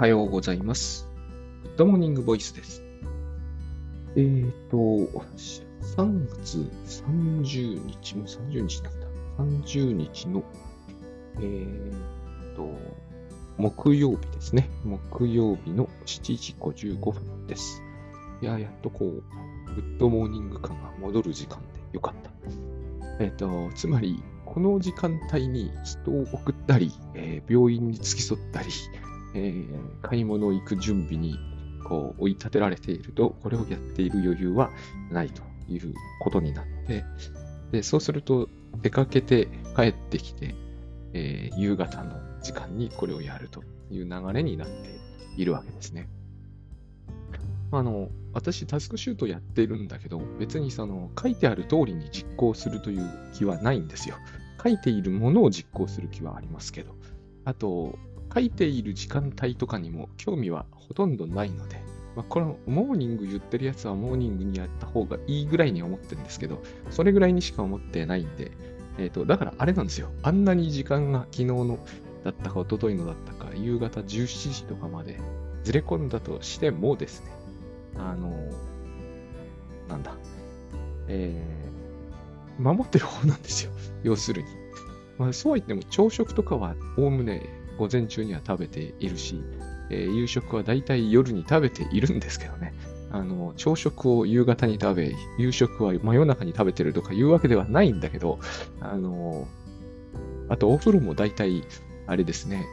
[0.00, 1.06] はようございます。
[1.62, 2.82] グッドモーニングボイスです。
[4.16, 6.70] えーと、3月
[7.04, 9.06] 30日、もう30日なんだ。
[9.40, 10.42] 30日の、
[11.36, 12.70] えーと、
[13.58, 14.70] 木曜日ですね。
[14.84, 17.82] 木曜日の7時55分です。
[18.40, 22.30] いや、やっとこう、グッドモーニング感が戻る時間でよかった。
[23.22, 28.70] えっ、と、つまり、この時間帯に人を送ったり、えー病院に付き添ったり、
[29.34, 31.38] えー買い物行く準備に
[31.84, 34.70] こう追い立てられていると、これをやっている余裕は
[35.10, 37.04] ないということになって、
[37.72, 38.48] でそうすると
[38.82, 40.54] 出かけて帰ってきて、
[41.12, 44.74] えー夕方の時間にこれをやるという流れになって
[45.36, 46.08] いるわけですね。
[47.72, 54.16] あの、私、タスクシュートやってるんだけど、別にその書いてある通りに実行するという気はないんですよ。
[54.62, 56.96] 書いているものを実行する気はありますけど、
[57.44, 57.96] あと、
[58.32, 61.82] 書いている時間帯とかにも興味はほとんどないので、
[62.16, 68.52] まあ、このモーニング言ってるやつはモーニングにやった方がいいぐらいに思ってるんですけど、それぐらいにしか思ってないんで、
[68.98, 70.10] えっ、と、だからあれなんですよ。
[70.22, 71.78] あんなに時間が昨日の
[72.24, 75.18] だったか一昨日のだったか、夕方17時とかまで
[75.64, 77.30] ずれ込んだとしてもですね、
[77.96, 78.32] あの、
[79.88, 80.14] なんだ、
[81.08, 83.72] えー、守ってる方なんですよ。
[84.02, 84.48] 要するに。
[85.18, 87.42] まあ、そうは言っても朝食とかはおおむね
[87.80, 89.42] 午前中には食べているし、
[89.88, 92.74] えー夕食はだいたい夜に食べているんですけどね。
[93.10, 98.38] あの、朝食を夕方に食べ、夕食は真夜中に食べてるとかいうわけではないんだけど、
[98.80, 99.48] あの、
[100.50, 101.64] あとお風呂もだいたい
[102.06, 102.66] あれですね、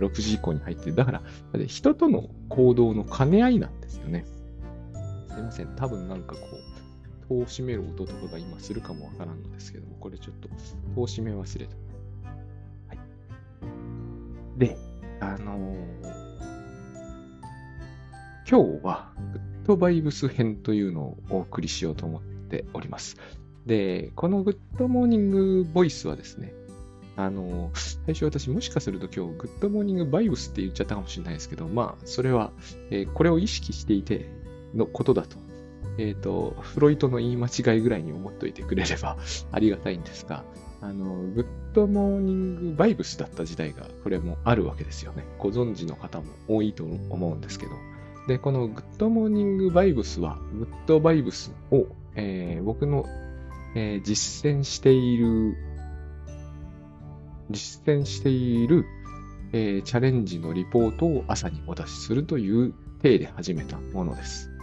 [0.00, 0.94] うん、6時以降に入ってる。
[0.94, 1.22] だから、
[1.66, 4.24] 人との行動の兼ね合いなんですよね。
[5.28, 5.76] すいません。
[5.76, 10.48] 多分なんかこう、戸を閉める音とかが今するかもわからんのですけども、これちょっと
[10.94, 11.83] 戸を閉め忘れた。
[14.56, 14.76] で、
[15.20, 15.84] あのー
[18.46, 23.16] 今日はグッドバイブス編というのをお送りしようと思っております。
[23.64, 26.52] で、このグッドモーニングボイスはですね、
[27.16, 32.52] あのー最初私もしかすると今日グッドモーニングバイブスって言っちゃったかもしれないですけど、まあ、それは、
[32.90, 34.28] えーこれを意識していて
[34.74, 35.38] のことだと。
[35.96, 39.16] えっ、と、フロイトの言い間違いぐらいに思っといてくれれば
[39.52, 40.44] ありがたいんですが、
[40.80, 45.24] あの、グッドモーニングバイブスだった時代がこれもあるわけですよね。
[45.38, 47.72] ご存知の方も多いと思うんですけど。
[48.28, 51.86] で、このグッドモーニングバイブスは、グッドバイブスを、
[52.16, 53.06] えー僕の、
[53.74, 55.56] えー実践している、
[57.50, 58.84] 実践している、
[59.52, 64.53] えーチャレンジのリポートを朝にお出しするという体で始めたものです。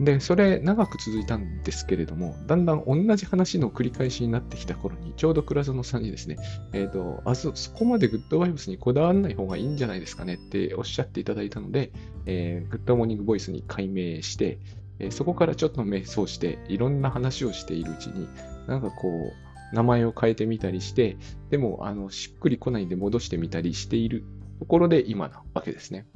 [0.00, 6.36] で、それ長く続いたんですけれども、だんだん同じ話の繰り返しになってきた頃に、ちょうど倉園さんにですね、
[6.72, 11.92] えっ、と、あそ、そこまでグッドバイブスにこだわらない方がいいんじゃないですかねっておっしゃっていただいたので、
[12.26, 14.58] えーグッドモーニングボイスに改名して、
[15.00, 18.28] えーそこからちょっと迷走して、いろんな話をしているうちに、
[18.68, 21.16] なんかこう、名前を変えてみたりして、
[21.50, 24.24] でも、あの、しっくりこないで戻してみたりしている
[24.60, 26.06] ところで今なわけですね。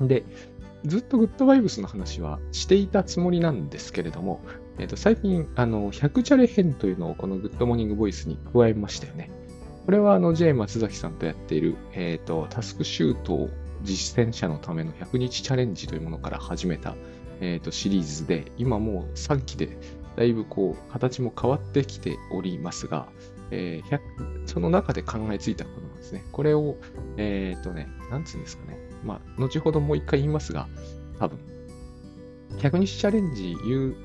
[0.00, 0.24] で、
[0.84, 4.40] ずっとグッドバイブスの話はしていたつもりなんですけれども、
[4.78, 9.30] えっと最近、あの、100チャレ編というのをこのグッドモーニングボイスに加えましたよね。
[9.86, 13.48] これはあの J 松崎さんとやっている、えっ、と、タスクシュート
[13.82, 16.94] 実践者のための100日チャレンジというものから始めた、
[17.40, 19.76] えっ、と、シリーズで、今もう3期で
[20.16, 23.08] だいぶこう、形も変わってきておりますが、
[23.50, 24.00] えー
[24.46, 26.24] その中で考えついたことなんですね。
[26.32, 26.76] これを、
[27.16, 28.78] えっ、とね、なんつうんですかね。
[29.04, 30.68] まあ、後ほどもう一回言いますが、
[31.18, 31.38] 多分、
[32.58, 33.96] 100日チャレンジいう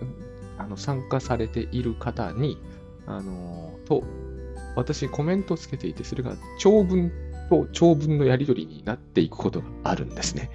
[0.58, 2.58] あの参加されている方に、
[3.08, 4.04] あのと、
[4.76, 7.12] 私コメントをつけていて、それが長文
[7.50, 10.52] と長文のやり取りになっていくことがあるんですね。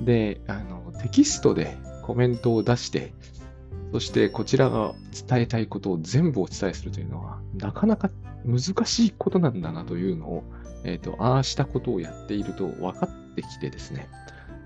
[0.00, 3.12] で、あの、テキストでコメントを出して、
[3.92, 4.94] そしてこちらが
[5.28, 8.10] 伝えたいことを全部お伝えするというのは、なかなか
[8.44, 10.44] 難しいことなんだなというのを、
[10.84, 14.08] えっ、と、ああしたことをやっていると分かってきてですね、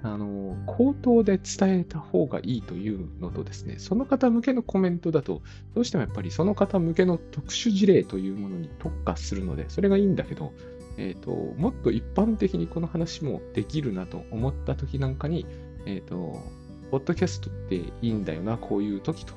[0.02, 5.42] あの、口頭で伝えた方がいいというのとですね、その方向けのコメントだと、
[5.74, 10.52] どうしてもやっぱりその方向けの特殊事例というものに特化するので、それがいいんだけど、
[10.96, 15.46] えっ、と、もっと一般的にこの話もできるなと思った時なんかに、
[15.86, 16.42] えっ、と、
[16.90, 19.34] ポッドキャストっていいんだよな、こういう時と。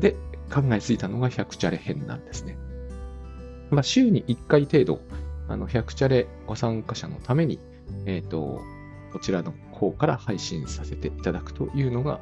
[0.00, 0.16] で、
[0.52, 2.58] 考えついたのが100チャレ編なんですね。
[3.70, 5.00] まあ、週に1回程度、
[5.48, 7.58] あの、100チャレご参加者のために、
[8.06, 8.60] えっ、と、
[9.12, 12.20] こちらの方から配信させていただくというのが、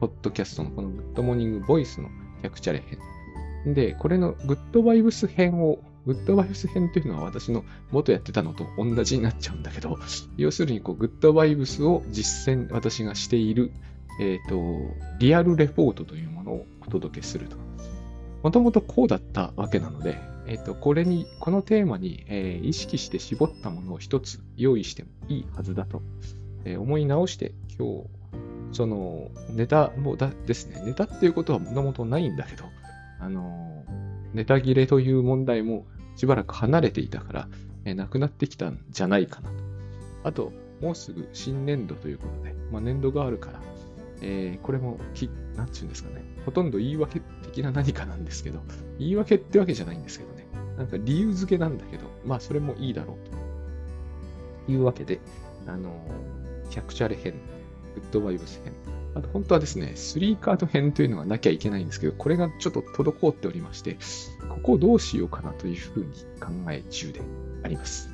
[0.00, 2.08] ポッドキャストのこのグッドモーニングボイスの
[2.42, 2.82] 100チャレ
[3.64, 3.74] 編。
[3.74, 9.98] で、これのグッドバイブス編をグッドバイブス編というのは私の元やってたのと同じになっちゃうんだけど、
[10.36, 13.72] 要するにこうグッドバイブスを実践私がしている、
[14.20, 17.67] えっ、ー、と、リアルレポートというものをお届けすると。
[18.42, 26.02] もともとこうだったわけなので、えっ、と、これに、このテーマに、えー、意識して絞ったものを一つ用意してもいいはずだと、
[26.64, 28.06] え思い直して今日、
[28.72, 32.64] そのネタもだですね、ネタっていうことはもともとないんだけど、
[33.20, 33.84] あの、
[34.32, 35.86] ネタ切れという問題も
[36.16, 37.48] しばらく離れていたから、
[37.84, 39.56] えなくなってきたんじゃないかなと。
[40.24, 43.60] あと、もうすぐ新年度ということで、まあ、年度があるから、
[44.20, 44.98] えー、これも、
[45.56, 48.62] なんちゅうんですかね、ほとんど言い訳的な何かなんですけど、
[48.98, 50.46] 言い訳ってわけじゃないんですけどね、
[50.78, 55.20] なんか理由付けなんだけど、まあそれもいいだろうというわけで、
[55.66, 57.34] あのー、100チャレ編、
[57.94, 58.72] グッドバイブス編、
[59.14, 63.98] あと本当はですね、3カード編というのがなきゃいけないんですけど、これがちょっと滞っておりまして、
[64.48, 66.06] ここをどうしようかなというふうに
[66.40, 67.20] 考え中で
[67.62, 68.08] あります。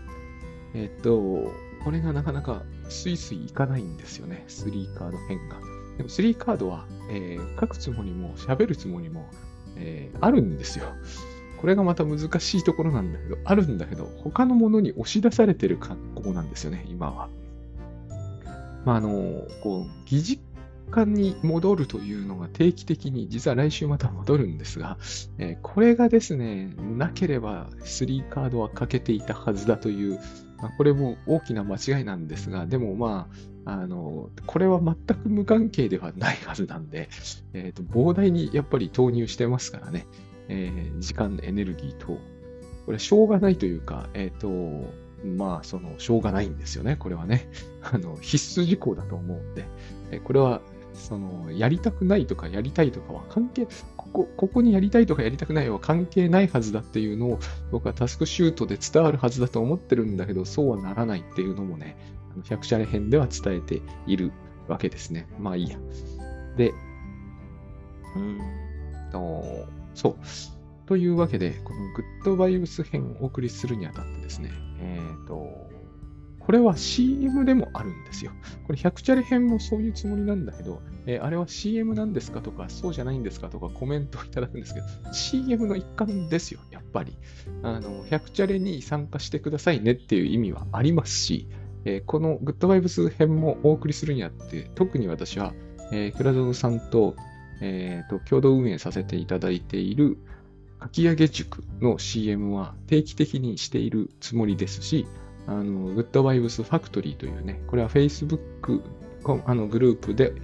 [0.75, 1.53] えっと、
[1.85, 5.74] これがなかなかスイスイいかないんですよね、3カード編が。
[5.97, 9.29] でも3カードは、えー、書くつもりも喋るつもりも、
[9.77, 10.87] えー、あるんですよ。
[11.61, 17.31] これがまた難しいところなんだけど、あるんだけど、他のものに押し出されてる格好なんですよね、今は。
[18.85, 20.41] まあ、あの、こう、疑似
[20.91, 24.99] 感に戻るというのが定期的に、実は来週また戻るんですが、
[25.39, 30.19] えー、これがですね、なければ3カードはかけていたはずだという、
[30.59, 37.09] まあ、これも大きな間違いなんですが、でもまあ、あの、これは全く無関係ではないはずなんで、
[37.55, 40.07] えっ、ー、と、膨大にやっぱり投入してますからね、
[40.49, 42.19] えー、時間、エネルギー等。
[42.87, 44.93] これ、しょうがないというか、えっ、ー、と、
[45.25, 47.49] まあ、その、しょうがないんですよね、これはね。
[47.83, 49.65] あの、必須事項だと思うんで、
[50.11, 50.61] えこれは
[50.95, 57.39] その、やりたくないとかやりたいとかは関係、ここ、ここにやりたいとかやりたくないは関係ないはずだっていうのを
[57.71, 61.97] 僕はタスクシュートで伝わるはずだと思ってるんだけど、そうはならないっていうのもね、
[62.43, 64.33] 百社編では伝えている
[64.69, 65.29] わけですね。
[65.39, 65.79] まあいいや。
[66.57, 66.73] で、
[68.17, 68.39] うん
[69.11, 70.17] と、そう。
[70.87, 74.51] というわけで、このグッドバイブス編をお送りするにあたってですね、
[74.81, 75.75] えっ、ー、と、
[76.41, 78.33] これは CM でもあるんですよ。
[78.67, 87.17] これ100チャレ編もそういうつもりなんだけど、えー、あれは CM なんですかとか、そうじゃないんですかとかコメントをいただくんですけど、CM の一環ですよ、やっぱり。
[87.63, 91.49] あの、100チャレに参加してくださいねっていう意味はありますし、
[91.85, 95.53] えー、このグッドバイブス編もお送りするにあって、特に私は、
[95.93, 97.15] えー、クラゾグさんと、
[97.61, 100.19] えーと、共同運営させていただいている
[100.85, 105.07] かき上げ塾の CM は定期的にしているつもりですし、
[105.47, 108.83] あの、グッドバイブスファクトリーというね、これは Facebook
[109.47, 110.35] あのグループで、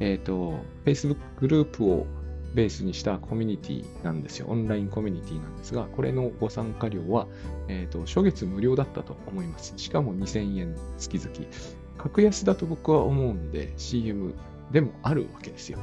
[0.00, 2.06] えっ、ー、と、Facebook グループを
[2.54, 4.46] ベースにしたコミュニティなんですよ。
[4.48, 7.26] オンラインコミュニティなんですが、これのご参加料は、
[7.72, 9.72] えっ、ー、と、初月無料だったと思います。
[9.76, 11.30] しかも2000円月々。
[11.96, 14.34] 格安だと僕は思うんで、CM
[14.70, 15.78] でもあるわけですよ。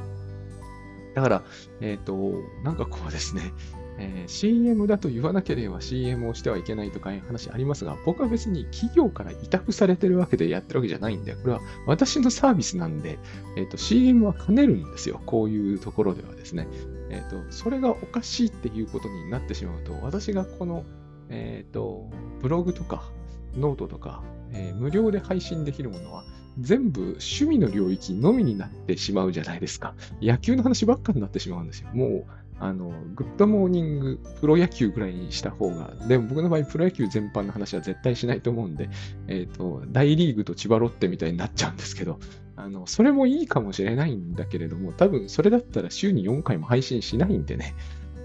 [1.14, 1.42] だから、
[1.80, 3.52] えっ、ー、と、なんかこうですね、
[3.98, 13.18] えー、CM だと言わなければ CM をしてはいけないとかいう話ありますが、僕は別に企業から委託されてるわけでやってるわけじゃないんで、これは私のサービスなんで、
[13.56, 15.20] えっ、ー、と CM は兼ねるんですよ。
[15.26, 16.68] こういうところではですね。
[17.10, 20.84] えっ、ー、と、それがおかしいっていうことになってしまうと、私がこの、
[21.30, 22.10] えっ、と、
[22.40, 23.10] ブログとか、
[23.56, 26.24] ノートとか、え無料で配信できるものは、
[26.58, 29.94] 全部趣味の領域のみになってしまうじゃないですか。
[30.20, 31.88] 野球の話ばっかになってしまうんですよ。
[31.94, 32.24] もう、
[32.58, 38.90] あの、グッドモーニングプロ野球ぐらいにした方が、でも僕の場合プロ野球全般の話は絶対しないと思うんで、
[39.28, 42.18] えっ、ー、と、大リーグと千葉ロッテみたいになっちゃうんですけど、
[42.56, 47.74] あの、それもいいかもしれないんだけれども、多分それだったら週に4回も配信しないんでね、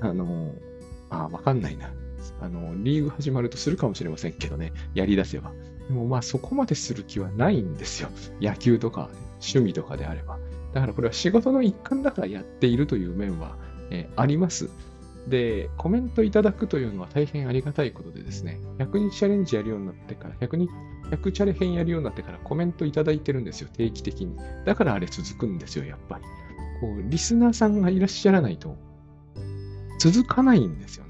[0.02, 0.54] あの、
[1.10, 1.90] あ、わかんないな。
[2.42, 5.52] あの、リーグ始まるとするかもしれませんけどね、やり出せば。
[5.88, 8.10] でもまあそこまでする気はないんですよ。
[8.42, 10.40] 野球とか趣味とかであれば。
[10.74, 13.56] だからこれは仕事の一環だからやっているという面は
[13.90, 14.70] えー、あります。
[15.28, 20.70] で、コメントいただくというのは大変ありがたいことでですね、100日チャレンジやるようになってから、100日、
[21.10, 24.36] 100チャレ編やるようになってからコメントいただいてるんですよ、定期的に。
[24.66, 26.24] だからあれ続くんですよ、やっぱり。
[26.80, 28.78] こう、リスナーさんがいらっしゃらないと、
[30.00, 31.05] 続かないんですよ。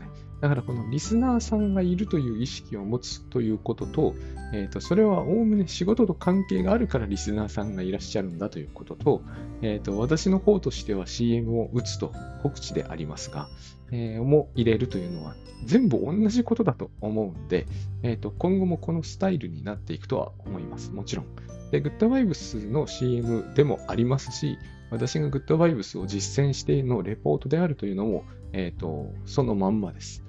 [0.46, 4.14] だからこのリスナーさんがいるという意識を持つということと、
[4.54, 9.22] えー、とそれはおおむね仕事と関係があるからリスナーさんがいらっしゃるんだということと、
[9.64, 13.50] えー、と私の方としては CM を打つと告知でありますが、
[13.92, 15.34] えー、も入れるというのは
[15.64, 17.66] 全部同じことだと思うんで、
[18.04, 20.92] えー、と今後もこのスタイルになっていくとは思います。
[20.92, 21.26] もちろん。
[21.72, 24.60] で、グッドバイブスの CM でもありますし、
[24.92, 30.25] 私がグッドバイブスを実践してのレポートであるというのも、えー、とそのまんまです。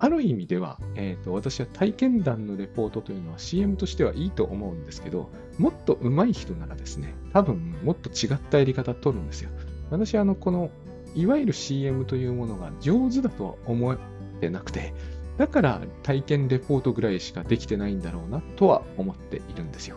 [0.00, 9.50] ある意味では、えーと、私は体験談のレポートというのは CM としてはいいと思うんですけど、もっと上手い人ならですね、多分もっと違ったやり方を取るんですよ。
[9.90, 10.70] 私はあの、この、
[11.14, 13.98] いわゆる CM というものが上手だとは思っ
[14.40, 14.94] てなくて、
[15.36, 19.96] だから体験レポートぐらいしかできてないんだろうなとは思っているんですよ。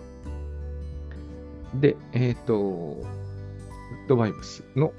[1.75, 3.03] で、えっ、ー、と、グ
[4.05, 4.93] ッドバイブスの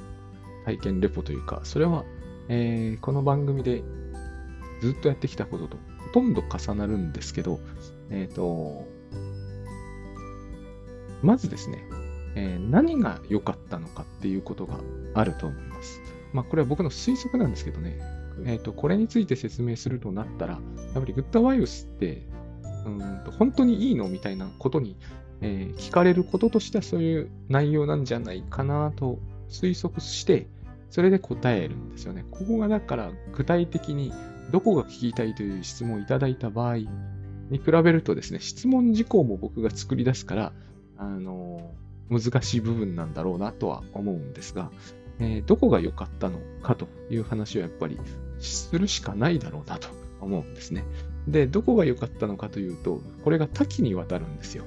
[0.65, 2.05] 体験レポというか、それは、
[2.49, 3.83] えー、この番組で
[4.83, 7.61] ずっとやってきたこととほとんど重なるんですけど、
[8.11, 8.85] えっ、ー、と、
[11.23, 11.85] まずですね、
[12.35, 14.81] えー、何が良かったのかっていうことが
[15.15, 16.01] あると思います。
[16.33, 18.01] まあ、これは僕の推測なんですけどね、
[18.45, 22.27] えっ、ー、と、これについて説明するとなったら、やっぱりグッドワイブスって、
[22.85, 24.97] うんと本当にいいのみたいなことに、
[25.43, 30.49] えー、聞かれることとしてはそういう内容なんじゃないかなと推測して、
[30.91, 32.25] それで答えるんですよね。
[32.31, 34.13] ここがだから具体的に
[34.53, 40.53] どこが聞きたいという質問をいただいた場合に比べるとですね、質問事項も僕が作り出すから、
[40.99, 41.73] あの、
[42.11, 44.71] 難しい部分なんだろうなとは思うんですが、
[45.19, 47.99] えー、どこが良かったのかという話をやっぱり
[48.41, 49.89] するしかないだろうなと
[50.21, 50.85] 思うんですね。
[51.27, 54.65] で、どこが良かったのかというと、これが多岐にわたるんですよ。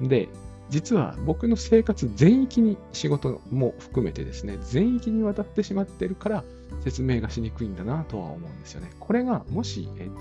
[0.00, 0.28] で、
[0.70, 6.44] 実は僕の生活全域に仕事も含めてですね、全域にわたってしまってるから
[6.84, 8.90] 説明がしにくいんだなとは思うんですよね。
[8.98, 10.20] これがもし、えっ、ー、と、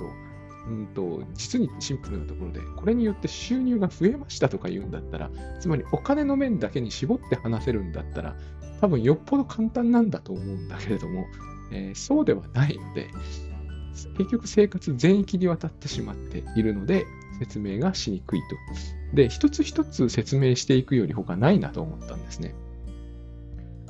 [0.67, 8.35] うんと、実にシンプルなところで、これによって収入が増えましたとか言うんだったら、つまりお金の面だけに絞って話せるんだったら、
[8.81, 11.25] 多分よっぽど簡単なんだと思うんだけれども、
[11.71, 13.07] えー、そうではないので、
[14.17, 17.05] 結局生活全域にわたってしまっているので、
[17.39, 19.15] 説明がしにくいと。
[19.15, 22.53] で、一つ一つ説明していくより他ないなと思ったんですね。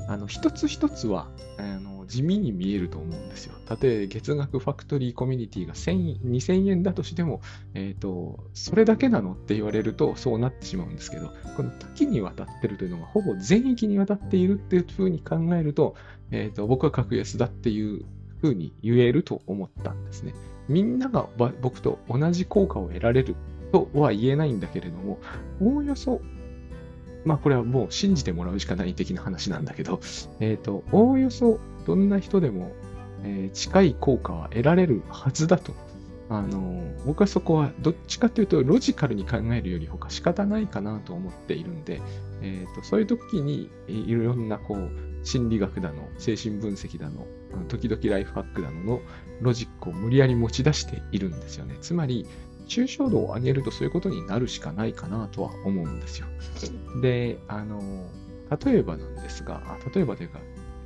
[0.08, 3.54] あの、一つ一つは、あの、地味に見えると思うんですよ。
[3.80, 7.42] 例え、月額ファクトリーコミュニティが2000円だとしても、
[7.74, 15.94] え、ー、と、それだけなのって言われるとそうなってしまうんですけど、この多岐にわたってるというのがほぼ全域にわたっているっていうふうに考えると、
[16.30, 18.06] え、ー、と、僕は格安だっていう
[18.40, 20.32] ふうに言えると思ったんですね。
[20.68, 21.28] みんなが
[21.60, 23.36] 僕と同じ効果を得られる
[23.72, 25.18] とは言えないんだけれども、
[25.60, 26.20] おおよそ、
[27.24, 30.00] まあこれはもう信じてもらうしかない的な話なんだけど、
[30.40, 32.72] えっ、ー、と、おおよそどんな人でも、
[33.24, 35.72] えー、近い効果は得られるはずだと。
[36.30, 42.02] あの、僕はそこはどっちかというとロジカルに考えるより他仕方ないかなと思っているんで、
[42.42, 44.90] えっ、ー、と、そういう時にいろんなこう、
[45.24, 47.26] 心理学だの、精神分析だの、
[47.68, 49.00] 時々ライフハックだのの
[49.40, 51.76] ロジックを無理やり持ち出しているんですよね。
[51.80, 52.26] つまり、
[52.68, 56.26] 抽象度を上げるとそういうことになるしかないかなとは思うんですよ。
[57.00, 57.80] で、あの、
[58.64, 59.60] 例えばなんですが、
[59.94, 60.38] 例えばというか、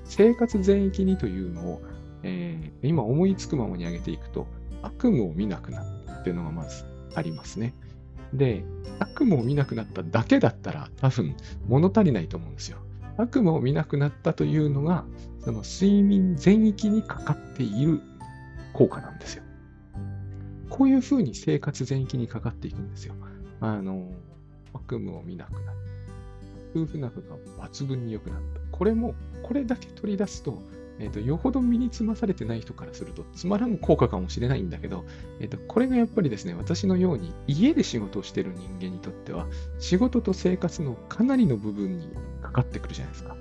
[0.04, 1.82] 生活全域にというのを、
[2.22, 4.46] えー、今思いつくままに上げていくと、
[4.82, 6.84] 悪夢を見なくなったっていうのがまず
[7.14, 7.74] ありますね。
[8.32, 8.64] で、
[8.98, 11.36] 悪夢を見なくなっただけだったら多分
[11.68, 12.78] 物足りないと思うんですよ。
[13.16, 15.04] 悪夢を見なくなったというのが、
[15.40, 18.00] その睡眠全域にかかっている
[18.72, 19.42] 効果なんですよ。
[20.72, 23.14] こういうふうに生活全域にかかっていくんですよ。
[23.60, 24.10] あの、
[24.72, 25.72] 悪夢を見なくなった。
[26.74, 27.36] 夫婦仲が
[27.68, 28.60] 抜群に良くなった。
[28.70, 30.62] これも、これだけ取り出すと、
[30.98, 35.04] えっ、ー、と、よほど身につまされてない人からすると、つまらん効果かもしれないんだけど、
[35.40, 39.48] えっ、ー、と、これがやっぱりですね、私のように家で仕事をしてる人間にとっては、
[39.78, 42.08] 仕事と生活のかなりの部分に
[42.40, 43.36] かかってくるじゃないですか。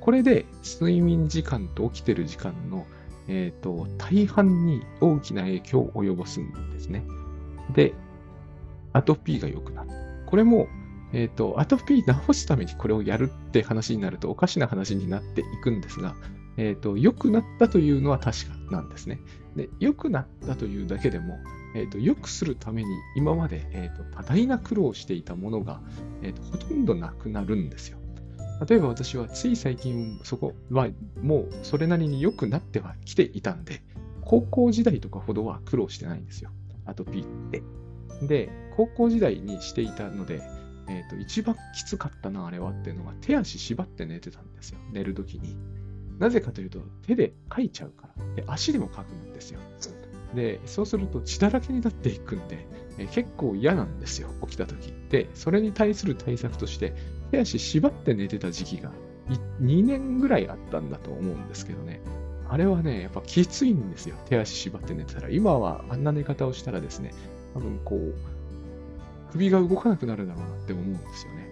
[0.00, 2.86] これで、睡眠時間と起きてる時間の、
[3.30, 7.04] えっ、ー、と、大半に大きな影響を及ぼすんですね。
[7.72, 7.94] で、
[8.92, 9.90] アトピーが良くなる。
[10.26, 10.66] これも、
[11.12, 16.16] えっ、ー、と、アトピー治すためにこれをやるって話になるとおかしな話になっていくんですが、
[16.56, 19.20] えっ、ー、と、良くなったというのは確かなんですね。
[19.54, 21.38] で、良くなったというだけでも、
[21.76, 25.80] えっ、ー、と、良くするために今まで、えっ、と、多大な苦労していたものが、
[26.22, 27.99] えっ、と、ほとんどなくなるんですよ。
[28.68, 30.88] 例えば私はつい最近そこは
[31.22, 33.82] もうそれなりに良くなってはきていたんで、
[34.22, 36.50] 高校時代とかほどは苦労してないんですよ。
[36.84, 37.62] アトピーって。
[38.26, 40.42] で、高校時代にしていたので、
[40.88, 44.78] え、ー、と、一番きつかったな、あれはっていうのが、手足縛って寝てたんですよ。
[44.92, 45.56] 寝るときに。
[46.18, 48.34] なぜかというと、手で書いちゃうから。
[48.34, 49.60] で、足でも書くんですよ。
[50.34, 52.66] で、そうすると血だらけになっていくんで、
[52.98, 54.92] え結構嫌なんですよ、起きた時。
[55.08, 56.94] で、それに対する対策として、
[57.30, 58.90] 手足縛って寝てた時期が
[59.60, 62.00] 2年ぐらいあったんだと思うんですけどね。
[62.48, 64.16] あれはね、やっぱきついんですよ。
[64.28, 65.30] 手足縛って寝てたら。
[65.30, 67.14] 今はあんな寝方をしたらですね、
[67.54, 68.14] 多分こう、
[69.32, 71.48] 首が動かなくなるだろうなって思うんですよね。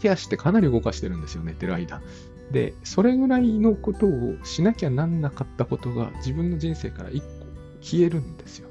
[0.00, 2.02] 手足ってかなり動かしてるんですよ、寝てる間。
[2.52, 7.26] で、それぐらいのことをしなきゃなんなかったことが自分の人生から一個
[7.80, 8.68] 消えるんですよ。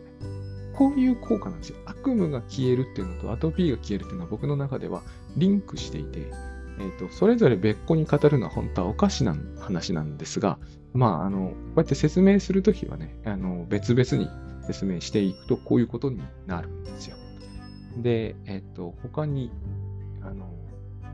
[0.77, 1.77] こういう効果なんですよ。
[1.85, 5.01] 悪夢が消えるっていうのとアトピーが消えるっていうのは僕の中では
[5.37, 6.31] リンクしていて、
[6.79, 10.57] えーと、それぞれ別個に語るのは本当はおかしな話なんですが、
[10.93, 14.29] まあ、あのこうやって説明するときはねあの、別々に
[14.65, 17.17] 説明していくとこういうことになるんですよ。
[17.97, 19.51] で、えっ、ー、と、他に、
[20.21, 20.49] あの、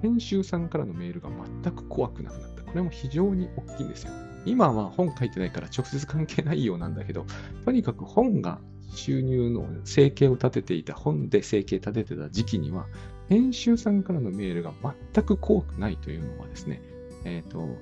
[0.02, 1.30] 編集さんからのメールが
[1.64, 2.64] 全く怖くなくなった。
[2.64, 4.12] これも非常に大きいんですよ。
[4.46, 7.26] 今は本書いてないから直接関係ないようなんだけど、
[7.66, 8.60] とにかく本が
[8.94, 12.88] 収入の生計を立てていた、本で生計立ててた時期には、
[13.30, 14.74] 編集さんからのメールが
[15.14, 16.82] 全く怖くないというのはですね、
[17.24, 17.78] えっ、ー、と、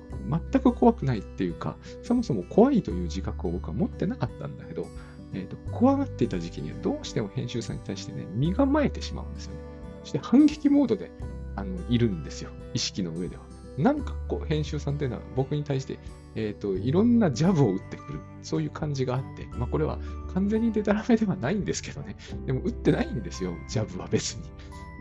[0.52, 4.86] 全く怖くないっていうか、そもそも怖いという自覚を僕は持ってなかったんだけど、
[5.32, 9.60] えっ、ー、と、怖がっていた時期にはどうしても編集さんに対してね、身構えてしまうんですよね。
[10.02, 11.10] そして反撃モードで
[11.56, 12.50] あのいるんですよ。
[12.74, 13.42] 意識の上では。
[13.78, 15.98] なんかこう、編集さんっていうのは僕に対して、
[16.34, 18.20] えっ、ー、と、いろんなジャブを打ってくる。
[18.42, 19.98] そういう感じがあって、まあこれは
[20.32, 22.16] 完全にデタラメではないんですけどね。
[22.46, 24.42] でも打ってないんですよ、ジャブは別に。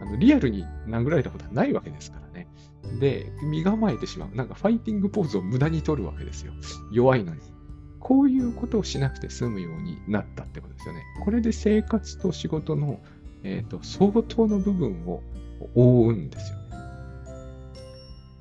[0.01, 2.47] あのリアルに殴られたことはないわけですからね。
[2.99, 4.35] で、身構えてしまう。
[4.35, 6.53] なんかファイティングポーズを無駄に取るわけですよ。
[6.91, 7.41] 弱いのに。
[7.99, 11.03] こういうことをしなくて済むようになったってことですよね。
[11.23, 13.01] これで生活と仕事の、
[13.43, 15.21] えーと、相当の部分を
[15.75, 16.58] 覆うんですよ。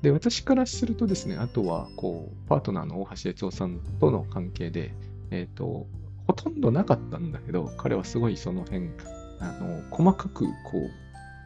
[0.01, 4.93] で、私からするとですね、あとは、こう、パートナーの大橋悦夫さんとの関係で、
[5.31, 5.87] えっ、ー、と、
[6.27, 8.89] ほとんどなかったんだけど、彼はすごいその辺、
[9.39, 10.89] あの、細かく、こう、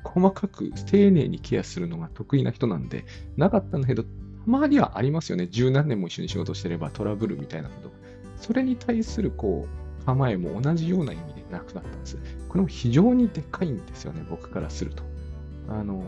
[0.03, 3.05] 細かく丁寧にケアするのが得意な人なんで、
[3.37, 4.09] なかったんだけど、た
[4.45, 5.47] まにはありますよね。
[5.47, 7.91] 十何年も一緒に仕事してればトラブルみたいなこと
[8.35, 9.67] それに対するこ
[10.01, 12.17] う構えも同じような意味でなくなったんです。
[12.49, 15.03] これも非常にでかいんですよね、僕からすると。
[15.69, 16.03] あの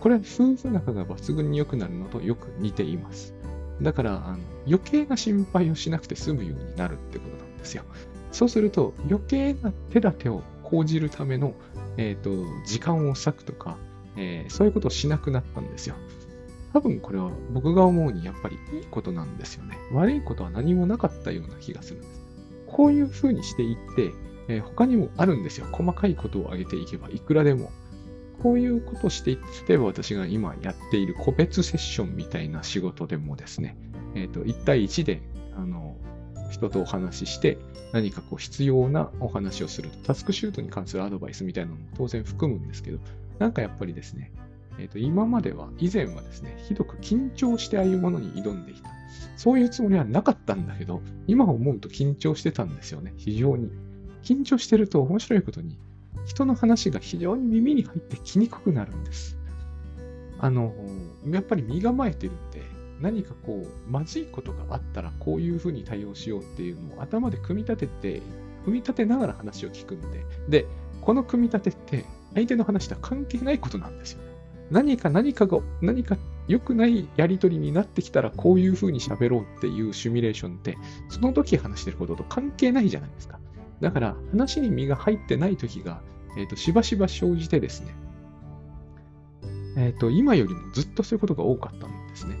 [0.00, 3.34] これは夫婦仲が抜群に良くなるのとよく似ています。
[3.82, 7.84] だからあの余計な心配をしなくて済むようになるってことなんですよ。
[8.32, 11.54] そうすると余計な手立てを講じるための、
[11.96, 12.30] えーと、
[12.64, 13.76] 時間を割くとか、
[14.16, 15.96] えー、そういうことをしなくなったんですよ。
[16.72, 19.76] 多分これは僕が思うにやっぱりいいことなんですよね。
[19.92, 22.20] 悪いことは何もなかったような気がするんです。
[22.68, 24.12] こういうふうにしていって、
[24.48, 25.66] えー、他にもあるんですよ。
[25.72, 27.72] 細かいことを挙げていけばいくらでも。
[28.42, 33.76] こういうことしていって、例えば私が今やっている個別セッションみたいな仕事でもですね、
[34.14, 35.22] えっ、ー、と、1対1で、
[35.56, 35.96] あの、
[36.50, 37.58] 人とお話しして、
[37.92, 42.98] 何かこう必要なお話をすると、タスクシュートに関するアドバイスみたいなのも当然含むんですけど、
[43.38, 44.32] なんかやっぱりですね、
[44.78, 48.90] えー、と今までは、以前はですね、ひどく緊張してああいうものに挑んでいた。
[49.36, 53.70] そういうつもりはなかったんだけど、今思うと緊張してたんですよね、非常に。
[54.22, 55.78] 緊張してると面白いことに、
[56.24, 59.36] 人の話が非常に耳に入ってきにくくなるんです。
[60.38, 60.74] あの、
[61.26, 62.62] やっぱり身構えてるんで、
[63.00, 68.22] 何かこう、まずいことがあったらこういうふうに対応しようっていうのを頭で組み立てて、
[68.64, 70.66] 組み立てながら話を聞くんで、で、
[71.00, 72.04] この組み立てって
[72.34, 74.20] 相手の話とは関係ないことなんですよ。
[74.70, 80.78] 何か何かが、何か良くないやりとりになってきたらこういうふうに喋ろうっていうシミュレーションって、
[81.08, 83.39] その時話してることと関係ないじゃないですか。
[83.80, 86.02] だから話に身が入ってない時が、
[86.36, 87.94] え、ー、と、しばしば生じてですね、
[89.76, 92.36] えっ、ー、と、今よりもずっとそういうことが多かったんですね。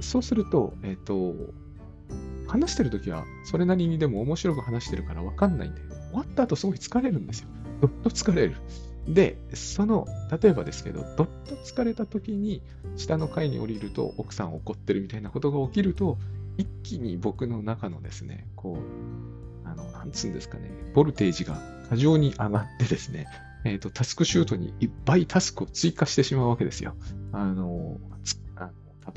[0.00, 1.34] そうすると、えっ、ー、と、
[2.46, 7.48] 話してる時はそれなりにでも面白く話してるからわかんないんだけど、終わった後すごい疲れるんですよ。
[7.80, 8.56] どっと疲れる。
[9.08, 10.06] で、その、
[10.42, 12.62] 例えばですけど、どっと疲れた時に
[12.96, 16.18] 下の階に降りると奥さん怒ってるみたいなことが起きると、
[16.58, 19.41] 一気に僕の中のですね、こう、
[19.72, 23.26] あの、なんつうんですかね、ボルテージが過剰に上がってですね、
[23.64, 26.94] えっ、ー、と、タスクシュートにいっぱいタスクを追加してしまうわけですよ。
[27.32, 28.00] あの、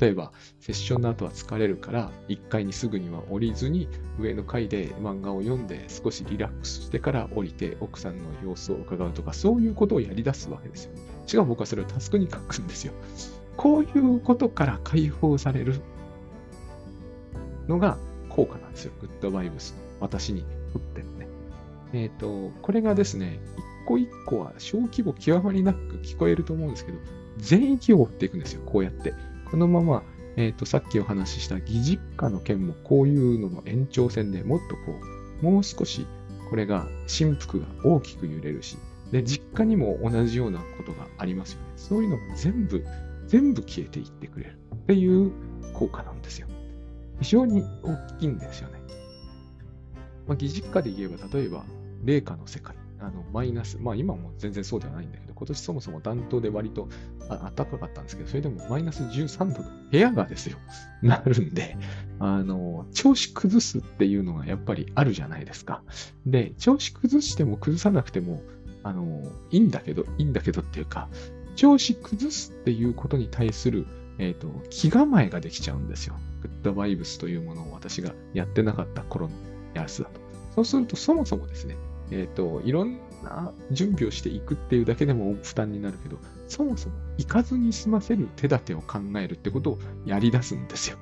[0.00, 3.88] 例えば、セッションの後は疲れるから、1階にすぐには降りずに、
[4.18, 10.92] 上の階で漫画を読んで、少しリラックスしてから降りて、奥さんの様子を伺うとか、そういうことをやり出すわけですよ。
[11.26, 12.92] しかも僕はそれをタスクに書くんですよ。
[13.56, 15.80] こういうことから解放される
[17.68, 17.96] のが
[18.28, 18.92] 効果なんですよ。
[19.00, 21.28] グッドバイブスの私にとってのね。
[21.92, 26.98] えっ、ー、と、これがですね、一個一個は小規模極まりなく聞こえると思うんですけど、
[27.38, 28.62] 全域を追っていくんですよ。
[28.66, 29.14] こうやって。
[29.50, 30.02] このまま、
[30.36, 34.94] えっ、ー、と、さっきお話しした義実家の件もこういうのの延長線でもっとこ
[35.42, 36.06] う、もう少し
[36.50, 38.76] これが振幅が大きく揺れるし、
[39.12, 41.66] で、実家にも同じようなことがありますよね。
[41.76, 42.84] そういうのも全部、
[43.26, 45.32] 全部消えていってくれるっていう
[45.74, 46.48] 効果なんですよ。
[47.20, 48.75] 非常に大きいんですよね。
[50.26, 51.64] まあ、義実家で言えば、例えば、
[52.04, 52.76] 霊下の世界。
[52.98, 56.88] あのマイナス、まあ今も全然そうではないんだけど、今年そもそも暖冬で割と
[57.28, 60.56] あ暖かかったんですけど、それでもマイナス13度の部屋がですよ、
[61.02, 61.76] なるんで、
[62.18, 65.82] あの、調子崩すっていうのがやっぱりあるじゃないですか。
[66.24, 68.42] で、調子崩しても崩さなくても、
[68.82, 71.08] あの、いいんだけど、いいんだけどっていうか、
[71.54, 73.86] 調子崩すっていうことに対する、
[74.18, 76.16] えっ、ー、と、気構えができちゃうんですよ。
[76.40, 79.34] グッドバイブスというものを私がやってなかった頃の
[79.80, 80.20] やつだと。
[80.54, 81.76] そうすると、そもそもですね、
[82.10, 90.98] えっ、ー、と、いろんな準備をしていくっていうだけでも負担になるけど、そもそも行かずに済ませる手立てを考えるってことをやり出すんですよ。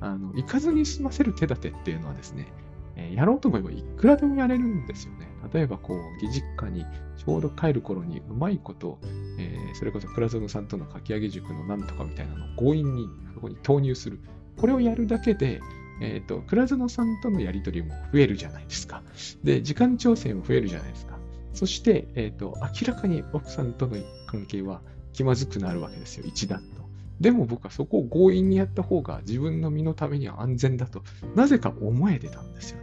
[0.00, 2.52] あの、行かずに済ませる手立てっていうのはですね、
[2.96, 5.28] えー、やろうと思えばいくらでもやれるんですよね。
[5.52, 6.84] 例えば、こう、義実家に
[7.16, 8.98] ちょうど帰る頃にうまいこと、
[9.38, 14.20] えー、それこそ倉園さんとの書き上げ塾のなんとかみたいなのを強引にそこに投入する。
[14.60, 15.60] これをやるだけで、
[16.00, 19.02] えっ、ー、と、倉園さんとのやりとりも増えるじゃないですか。
[19.44, 21.18] で、時間調整も増えるじゃないですか。
[21.52, 24.80] そして、えっ、ー、と、明らかに奥さんとの関係は
[25.12, 26.82] 気まずくなるわけですよ、一段と。
[27.20, 31.02] でも僕はそこを強引にやった方が自分の身のためには安全だと、
[31.36, 32.80] なぜか思えてたんですよ。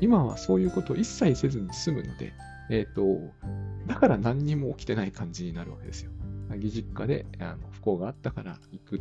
[0.00, 2.32] 今はそういうことを一切せずに済むので、
[2.70, 3.32] えっ、ー、と、
[3.86, 6.10] だから何にも起きてない感じになるわけですよ。
[6.56, 9.00] 義実家であの不幸があったから行く、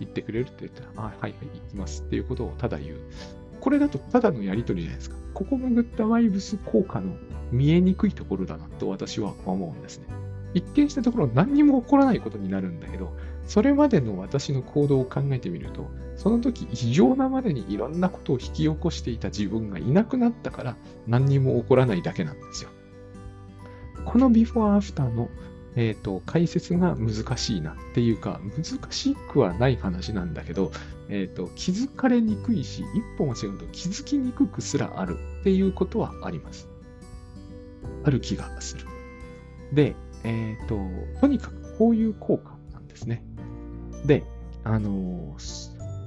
[0.00, 2.98] 行ってくれるって言ったら、あ、はいはい、行きますっていうことをただ言う。
[3.60, 5.16] これだとただのやりとりじゃないですか。
[5.34, 7.16] ここがグッドワイブス効果の
[7.50, 10.06] 見えにくいところだなと私は思うんですね。
[10.54, 13.12] 一見したところ何にも起こらないことになるんだけど、
[13.46, 22.70] それまでの私の行動を考えてみると、その時異常なまでにいろんなことを引き起こしていた自分がいなくなったから何にも起こらないだけなんですよ。
[24.04, 25.28] このビフォーアフターの、
[25.80, 30.72] えーと、解説が難しいなっていうか、難しくはない話なんだけど、
[31.08, 36.68] えーと、気づかれにくいし、一歩間違うと気づきにくくすらあるっていうことはあります。
[38.02, 38.86] ある気がする。
[39.72, 43.22] で、えっ、ー、と、とにかくこういう効果なんですね。
[44.04, 44.24] で、
[44.64, 45.36] あの、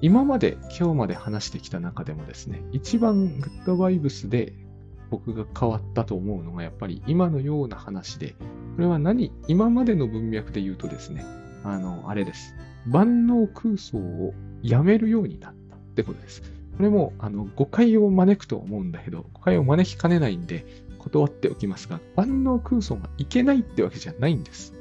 [0.01, 4.51] 今まで、今日まで話してきた中でもですね、一番グッドバイブスで
[5.11, 11.25] 僕が変わったと思うのが、やっぱり今のような話で、これは何、今までの文脈で言うとですね、
[11.63, 12.55] あの、あれです。
[12.87, 16.41] 万能空想をやめるようになったってことです。
[16.77, 20.65] これも、あの、誤解を招くと思うんだけど、誤解を招きかねないんで、
[20.97, 24.73] 断っておきますが、万能空想がいけないってわけじゃないんです。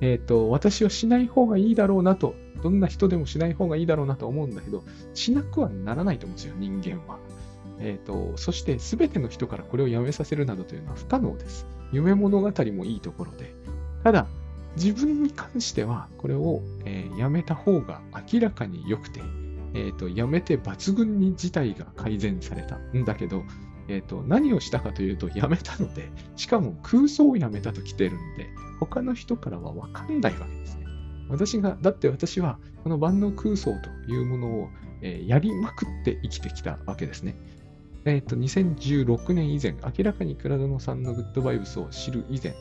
[0.00, 7.18] えっ、ー、と、私はしない方がいいだろうなと、どんな人でもしない方がいいだろうなと思うんだけど、しなくはならないと思うんですよ、人間は。
[7.80, 11.66] え、ー、と、そして全ての人からこれをやめさせるなどというのは不可能です。
[11.92, 13.54] 夢物語もいいところで。
[14.02, 14.26] ただ、
[14.76, 18.00] 自分に関しては、これを、えー、やめた方が
[18.32, 19.20] 明らかに良くて、
[19.74, 23.42] え、ー、と、やめて抜群に事態が改善されたんだけど、
[23.88, 28.48] え、ー、と、何をしたかというと、やめたので、しかも空想をやめたと来てるんで、
[28.80, 30.86] 他の人からはわかんないわけですね。
[31.28, 33.72] 私が、だって私は、この万能空想
[34.06, 34.68] というものを、
[35.02, 37.36] えー、やりまくって生きてきたわけですね。
[38.06, 42.54] えっ、ー、と、2016年以前、明らかに倉園さんのグッドバイブスを知る以前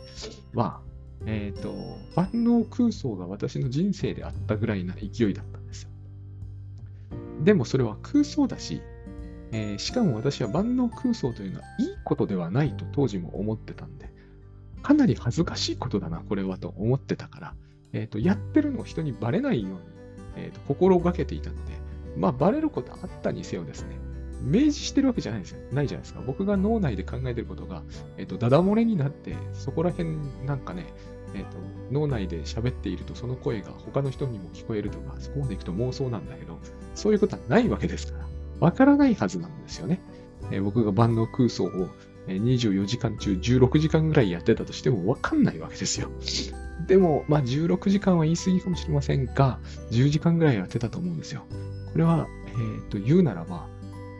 [0.53, 0.82] は、
[1.25, 1.73] えっ、ー、と、
[2.15, 5.89] 万能空想が私の人生であったぐらいな勢いだったんですよ。
[7.43, 8.82] でもそれは空想だし、
[9.51, 14.10] えー、しかも私は万能空想というのはいいことではないと当時も思ってたんで、
[14.82, 17.56] かなり恥ずかしいことだな、これはと思ってたから、
[17.91, 19.77] えっ、ー、と、やってるのを人にバレないように、
[20.38, 21.73] えっ、ー、と、心がけていたので、
[22.17, 23.95] まあ、バレることあったにせよですね、
[24.43, 25.60] 明示してるわけじゃないですよ。
[25.71, 26.21] ないじゃないですか。
[26.25, 27.84] 僕が脳内で考えてることが、
[28.17, 30.93] えっ、と、ダダ漏れになって、そこら辺なんかね、
[31.34, 31.58] えっ、と、
[31.91, 36.60] 脳内で喋っているとその声が他の人にも聞こえるとか、そこまで行くと妄想なんだけど、
[36.95, 38.27] そういうことはないわけですから。
[38.60, 40.01] わからないはずなんですよね。
[40.51, 41.89] えー、僕が万能空想を
[42.27, 46.10] 24時間中16時間ぐらいやってたとしてもわかんないわけですよ。
[46.88, 49.60] でも、まあ16時間は言い過ぎかもしれませんが、
[49.91, 51.45] 10時間ぐらいやってたと思うんですよ。
[51.91, 53.67] これは、えっ、ー、と、言うならば、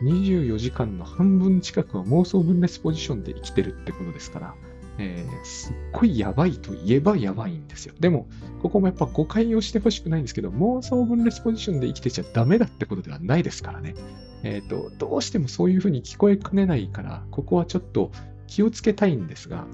[0.02, 4.54] 24時間の半分近くは妄想分裂ポジションで生きてるってことですから、
[4.98, 7.94] えー、すっごいやばいと言えばやばいんですよ。
[7.98, 8.28] でも、
[8.62, 13.94] ここもやっぱ誤解をしてほしくないんですけど、妄想分裂ポジションで生きてちゃダメだってことではないですからね。
[14.42, 18.12] え、ー、と、どうしてもそういうふうに聞こえかねないから、ここはちょっと
[18.46, 19.66] 気をつけたいんですが、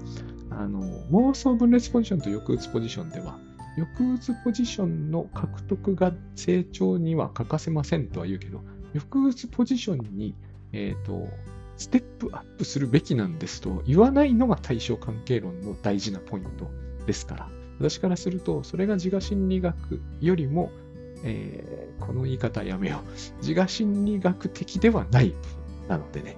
[0.49, 0.81] あの、
[1.11, 3.39] 妄想分裂ポジションと抑うつポジションでは、
[3.75, 8.61] 抑うつポジションの獲得が成長には欠かせませんとは言うけど、
[8.93, 10.35] 抑うつポジションに、
[10.73, 11.27] え、ー、と、
[11.77, 16.69] ステップアップするべきなんですと言わないのが対象関係論の大事なポイント
[17.05, 17.49] ですから、
[17.79, 20.71] 私からすると、それが自我心理学よりも、
[21.23, 23.45] えー、この言い方やめよう。
[23.45, 25.33] 自我心理学的ではない
[25.87, 26.37] なのでね、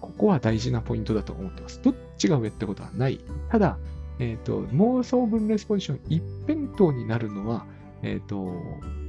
[0.00, 1.80] ここは大事なポイントだと思ってます。
[1.82, 3.20] どっちが上ってことはない。
[3.48, 3.78] ただ、
[4.20, 7.66] え、ー、と、妄想分裂ポジション一辺倒になるのは、
[8.02, 8.52] え、ー、と、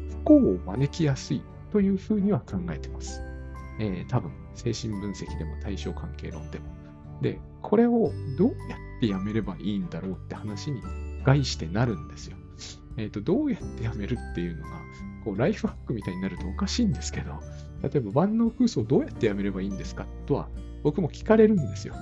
[0.10, 3.22] 不幸を招きやすいというふうには考えてます。
[3.80, 6.66] えー、多分、精神分析でも対象関係論でも。
[7.22, 10.82] で、これをどうやってやめればいいんだろうって話に
[11.24, 12.38] 概してなるんですよ。
[12.98, 14.70] えっ、ー、と、どうやってやめるっていうのが、
[15.24, 17.40] こう、ライフハックみたいになるとおかしいんですけど、
[17.82, 20.50] 例えば万能空想をどうやってやめればいいんですかとは、
[20.84, 21.96] 僕も聞かれるんですよ。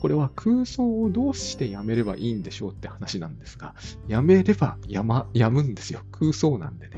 [0.00, 3.74] これは空想をどうしてやめればいいんでしょうって話なんですが、
[4.06, 6.00] やめればや,、ま、やむんですよ。
[6.12, 6.96] 空想なんでね。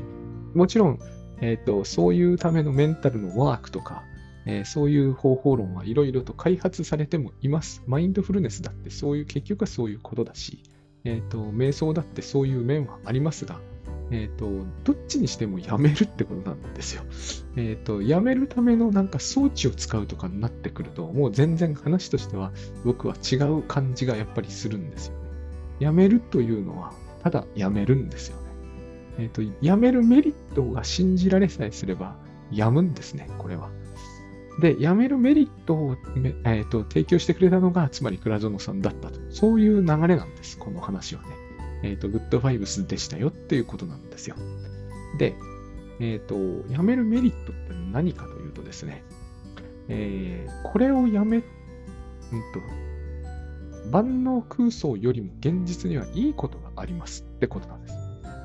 [0.53, 0.99] もちろん、
[1.41, 4.03] えっ、ー、と、そういうためのメンタルのワークとか、
[4.45, 7.83] えー、そういう方法論はいろいろと開発されてもいます。
[7.85, 10.63] マインドフルネスだってそういう、結局はそういうことだし、
[11.03, 13.59] えっ、ー、と、瞑想だってそういう面はありますが、
[14.11, 17.03] えっ、ー、と、どっちにしてもやめるってことなんですよ。
[17.55, 22.51] えっ、と、やめるためのなんか装置を使うとかになってくると、もう全然話としては
[22.83, 25.19] 僕は違う感じがやっぱりするんですよね。
[25.79, 28.40] やめるというのは、ただやめるんですよ。
[29.17, 32.15] えっ、と、やめるメリットが信じられさえすれば、
[32.51, 33.69] やむんですね、これは。
[34.59, 35.95] で、辞めるメリットを、
[36.45, 39.19] えーと、提供してくれたのが、つまり倉園さんだったと。
[39.29, 41.27] そういう流れなんです、この話はね。
[41.83, 44.35] えっ、ー、と、グッドファイブスでしたよっていうことなんですよ。
[45.17, 45.35] で、
[45.99, 49.03] えっ、ー、と、辞めるメリットって何かというとですね、
[49.87, 51.49] えー、これをやめ、うんと、
[53.89, 57.95] 万能空想よりも現実にはいいことがありますってことなんです。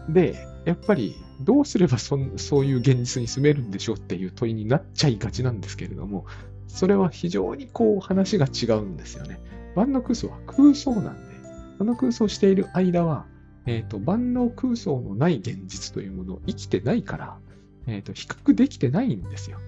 [0.08, 6.26] で、やっぱりどうすればそそういう現実に住めるんでしょうっていう問いになっちゃいがちなんですけれども、
[6.66, 9.40] それは非常にこう話が違うんですよね。
[9.76, 11.34] 万能空想は空想なんで、
[11.78, 13.26] あの空想している間は、
[13.66, 17.38] え、ー、と、万能空想のない現実というものを生きてないから、
[17.86, 19.58] えっ、ー、と、比較できてないんですよ。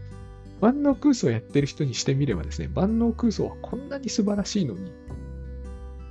[0.60, 4.90] 万能空想をやってる人にしてみればですね、万能空想はこんなに素晴らしいのに、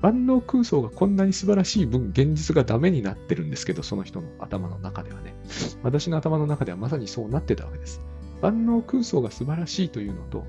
[0.02, 5.36] 万能空想がこんなに素晴らしい分、現実がダメになってるんですけど、その人の頭の中ではね。
[5.84, 8.02] 私の頭の中ではまさにそうなってたわけです。
[8.42, 10.46] 万能空想が素晴らしいというのと、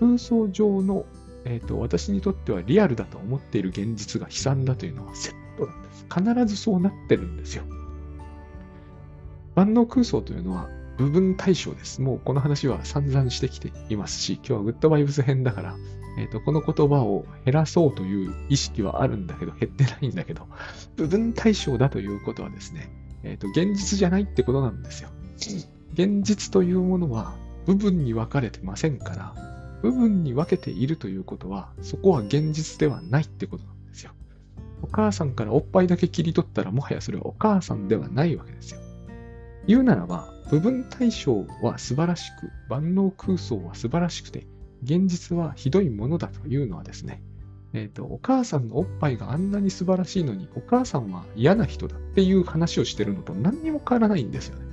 [0.00, 1.06] 空想上の、
[1.44, 6.06] えーと、私にとってはリアルだと思っている現実が悲惨だというのはセットなんです。
[6.12, 7.64] 必ずそうなってるんですよ。
[9.54, 12.00] 万能空想というのは部分対象です。
[12.00, 15.76] もうこの話は散々してきていますし、今日はグッドバイブス編だから、
[16.16, 20.46] えっ、ー、と、この言葉を減らそうという意識はあるんだけど、減ってないんだけど、
[20.96, 22.90] 部分対象だということはですね、
[23.22, 25.08] えっ、ー、と、現実じゃないってことなんですよ。
[25.94, 27.34] 現実というものは
[27.66, 29.34] 部分に分かれてませんから、
[29.82, 34.12] 部分に分けているということは、そこは現実ではないってことなんですよ。
[34.82, 38.80] お母さんからおっぱいだけ切り取ったら、もはやそれはお母さんではないわけですよ。
[39.66, 44.46] 言うならば、部分対象は素晴らしく、万能空想は素晴らしくて、
[44.84, 47.22] 現実はひどいものだというのはですね、
[47.72, 54.64] え、ー、と、お母さんのおっぱいがあんなに素晴らしいのに、お母さんは嫌な人だっていう話をしてるのと何にも変わらないんですよね。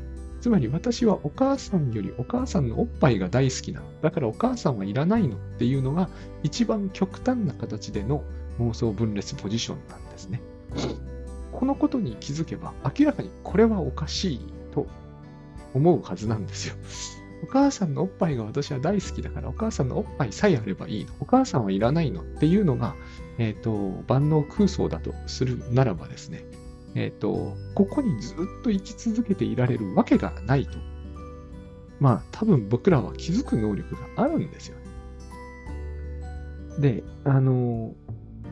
[0.42, 6.10] つまり私はお母さんよりお母さんのおっぱいが大好きなだからお母さんはいらないのっていうのが
[6.42, 8.24] 一番極端な形での
[8.60, 10.42] 妄想分裂ポジションなんですね。
[11.52, 14.40] このことに気づけば明らかにこれはおかしい
[14.74, 14.88] と
[15.76, 16.76] 思うはずなんですよ。
[17.44, 21.14] お母さんのおっぱいが私は大好きだから、お母さんのおっぱいさえあればいいの。
[21.20, 22.96] お母さんはいらないのっていうのが、
[23.38, 26.44] えっ、ー、と、万能空想だとするならばですね、
[26.94, 30.78] えっ、ー、と、ここにずっと生き続けていられるわけがないと。
[32.00, 34.82] まあ、多分僕らは気づく能力があるんですよね。
[36.80, 37.94] で、あの、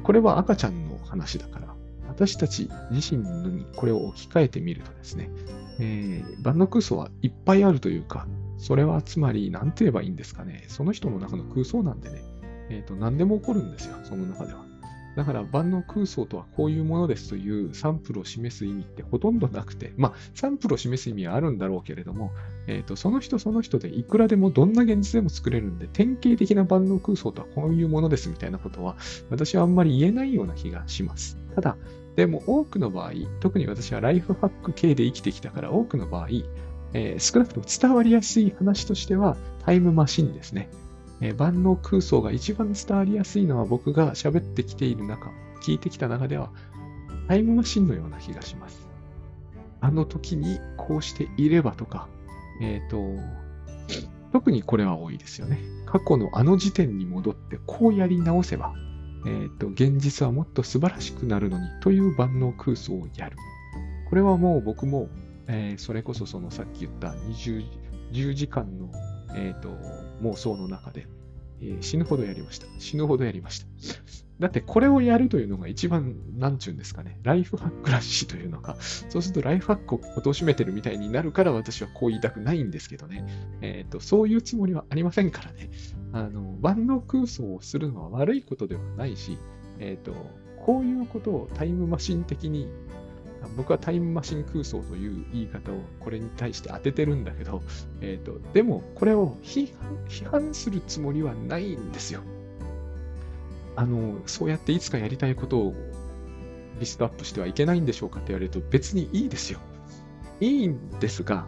[0.03, 1.75] これは赤ちゃんの話だから、
[2.07, 5.29] 私たち自身にこれを置き換えてみるとですね、
[5.79, 8.27] えー、万能空想はいっぱいあるというか、
[8.59, 10.65] それはつまり、何て言えばいいんですかね。
[10.67, 12.21] その人の中の空想なんでね、
[12.69, 14.69] えっ、ー、と、何でも起こるんですよ、その中では。
[15.15, 22.31] だから万能空想とはこういうものですというサンプルを示す意味ってほとんどなくて、まあ、サンプルを示す意味はあるんだろうけれども、
[22.67, 28.95] えっ、ー、と、その人その人でいくらでもどんな現実でも作れるんで、典型的な万能空想とはこういうものですみたいなことは、
[29.29, 31.37] 私はあんまり言えないような気がします。
[31.55, 31.75] ただ、
[32.15, 36.27] でも多くの場合、特に私はライフハック系で生きてきたから多くの場合、
[36.93, 40.69] えー、少なくとも伝わりやすい話としてはタイムマシンですね。
[41.21, 46.49] えー、万能空想が一番伝わりやすいのは僕が喋ってきている中、聞いてきた中では
[47.27, 48.87] タイムマシンのような気がします。
[49.81, 52.07] あの時にこうしていればとか、
[52.61, 53.21] えっ、ー、と、
[54.31, 55.59] 特にこれは多いですよね。
[55.85, 58.73] 過去のあの時点に戻ってこうやり直せば、
[59.25, 63.37] えっ、ー、と、現実はもっと素晴らしくなるのにという万能空想をやる。
[64.09, 65.09] これはもう僕も
[65.49, 67.65] えー、それこそそのさっき言った20
[68.11, 68.89] 10時間の、
[69.35, 69.69] えーと、
[70.21, 71.07] 妄想の中で、
[71.61, 72.67] えー死ぬほどやりました。
[72.79, 73.67] 死ぬほどやりました。
[74.39, 83.25] だってこれをやるというのが一番、なんちゅうんですかね、ライフハックらしいというのか、そうするとライフハックを貶めてるみたいになるから私はこう言いたくないんですけどね、
[83.61, 85.69] えっ、と、そういうつもりはありませんからね、
[86.13, 89.37] あの、万能空想をするのは悪いことではないし、
[89.79, 90.13] えっ、と、
[90.65, 92.69] こういうことをタイムマシン的に、
[93.55, 97.61] 僕はタイムマシン空想という言い方をこれに対して当ててるんだけど、
[98.01, 99.73] えっ、と、でもこれを批
[100.29, 102.21] 判するつもりはないんですよ。
[103.75, 105.75] あの、そうやっていつかやりたいことを
[106.79, 109.59] リストアップしてはいけないんでしょうかって言われると別にいいですよ。
[110.39, 111.47] いいんですが、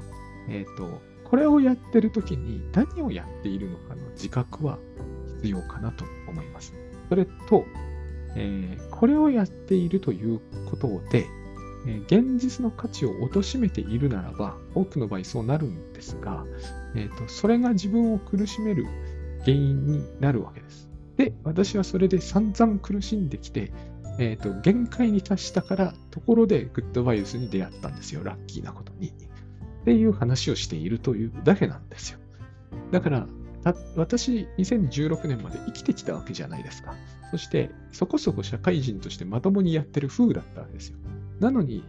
[0.49, 4.80] えっ、と、これをやってるときに何をやっているのかの自覚は
[5.41, 6.73] 必要かなと思います。
[7.10, 7.65] それと、
[8.36, 11.25] えーこれをやっているということで、
[11.86, 16.46] 現実の価値を貶めているならば、多くの場合そうなるんですが、
[16.96, 18.86] えーと、それが自分を苦しめる
[19.41, 20.89] 原因になるわけです。
[21.17, 23.72] で、私はそれで散々苦しんできて、
[24.20, 28.24] えっ、と、限界に達したから、ところでグッドバイウスに出会ったんですよ。
[28.24, 29.10] ラッキーなことに。
[29.10, 29.13] っ
[29.86, 32.20] ていう話をしているというだけなんですよ。
[32.91, 33.28] だから、
[33.96, 36.96] 私、2016年まで生きてきたわけじゃないですか。
[37.32, 40.98] そして、そこそこ社会人としてまともにやってる風だったわけですよ。
[41.41, 41.84] なのに、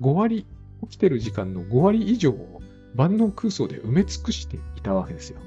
[0.00, 0.46] 5割、
[0.82, 2.62] 起きてる時間の5割以上を
[2.94, 5.38] 万能空想で埋め尽くしていたわけですよ。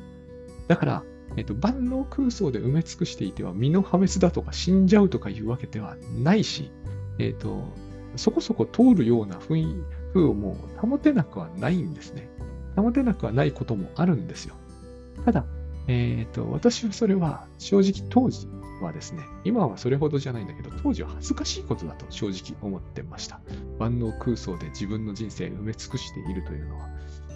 [0.68, 1.04] だから、
[1.36, 6.72] えっと、万能空想で埋め尽くしていては身の破滅だとか死んじゃうとかいうわけではないし、
[7.18, 7.64] えっと、
[8.16, 12.30] そこそこ通るような雰囲風をもう保てなくはないんですね。
[12.76, 14.54] 保てなくはないこともあるんですよ。
[15.26, 15.46] ただ、
[15.88, 18.48] えっと、私はそれは正直当時
[18.84, 23.42] はですね、今はそれほどじゃないんだけど、当時は恥ずかしいことだと正直思ってました。
[23.80, 26.90] 万能空想で自分の人生埋め尽くしているというのは。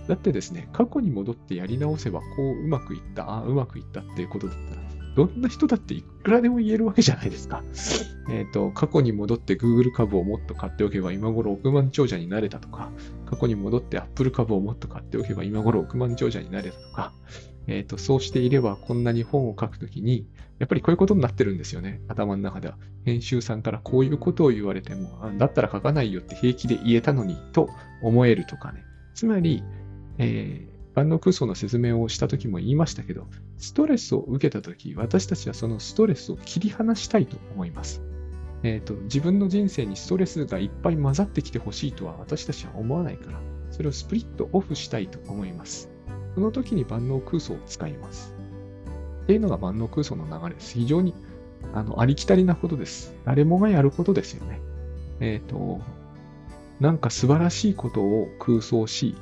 [0.08, 4.82] だってですね、過去に戻ってやり直せば、こううまくいった、ああ、うまくいったっていうことだったら、
[5.16, 7.64] どんな人だっていくらでも言えるわけじゃないですか。
[8.30, 12.92] えっ、と、過去に戻って Google 株をもっと買っておけば今頃億万長者になれたとか、
[13.26, 17.14] 過去に戻って Apple 株をもっと買っておけば今頃億万長者になれたとか、
[17.68, 20.26] えっ、と、そうしていればこんなに本を書くときに、
[20.60, 22.02] やっぱりこういうことになってるんですよね。
[22.08, 22.78] 頭の中では。
[23.06, 27.70] 編集さんからこういうことを言われても、あだったら書かないよって平気で言えたのにと
[28.02, 28.84] 思えるとかね。
[29.14, 29.64] つまり、
[30.18, 33.28] えー万能空想の説明をしたときも言いましたけど、
[33.60, 38.02] ストレスを受けたとき、私たちはそのストレスを切り離したいと思います。
[38.64, 45.97] えっ、と、自分の人生にストレスがいっぱい混ざってきてほしいとは私たちは思わないから、それをスプリットオフしたいと思います。
[46.38, 48.32] その時に万能空想を使います。
[49.24, 50.76] っていうのが万能空想の流れです。
[50.76, 51.16] 非常に
[51.74, 53.16] あのありきたりなことです。
[53.26, 54.62] 誰もがやることですよね。
[55.20, 55.82] えっ、と、
[56.80, 59.16] なんか素晴らしいことを空想し、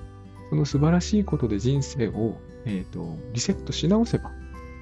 [0.49, 4.33] その素晴らしいことで人生を、えー、とリセットし直せば、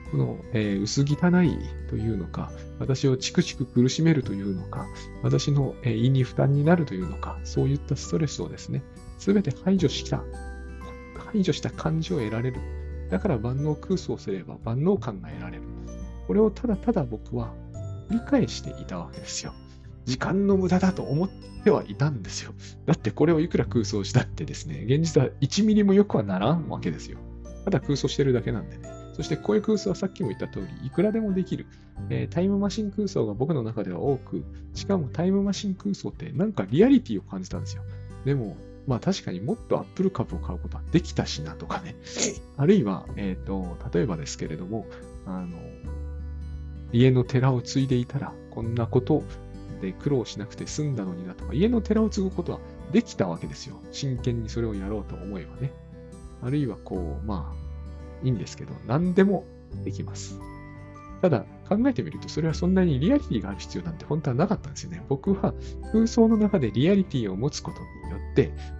[0.09, 4.87] この、えー薄汚いというのか、私をチクチク苦しめるというのか、
[5.21, 8.81] 私の、えー胃に負担になるというのか、そういったストレスをですね、
[9.19, 10.23] すべて排除した、
[11.33, 12.61] 排除した感じを得られる。
[13.09, 15.63] だから万能空想すれば万能感が得られる。
[16.27, 17.53] これをただただ僕は
[18.09, 19.53] 理解していたわけですよ。
[20.05, 21.29] 時間の無駄だと思っ
[21.63, 22.53] てはいたんですよ。
[22.85, 27.17] だってこれをいくら空想したってですね、現実は1ミリも良くはならんわけですよ。
[27.65, 28.89] ただ空想してるだけなんでね。
[29.13, 31.65] そしてこういう空想はさっきも言った通り、いくらでもできる。
[32.09, 34.43] えータイムマシン空想が僕の中では多く、
[34.73, 37.83] しかもタイムマシン空想ってなんかリアリティを感じたんですよ。
[38.25, 41.95] でも、まあ確かにもっとアップル株を買うことはできたしなとかね。
[42.57, 44.85] あるいは、えっ、と、例えばですけれども、
[45.25, 45.57] あの、
[46.91, 49.23] 家の寺を継いでいたら、こんなこと
[49.81, 52.59] で苦労しなくて済んだのになとか、家の寺を継ぐことは
[52.91, 53.79] できたわけですよ。
[53.91, 55.71] 真剣にそれをやろうと思えばね。
[56.41, 59.45] あるいはこう、まあ、いいんですけど、何でも
[59.83, 60.39] できます。
[61.21, 65.03] ただ、考えてみると、それはそんなにリアリティがある必要なんて本当はなかったんですよね。
[65.07, 65.53] 僕は
[65.93, 67.77] 空想の中でリアリティを持つこと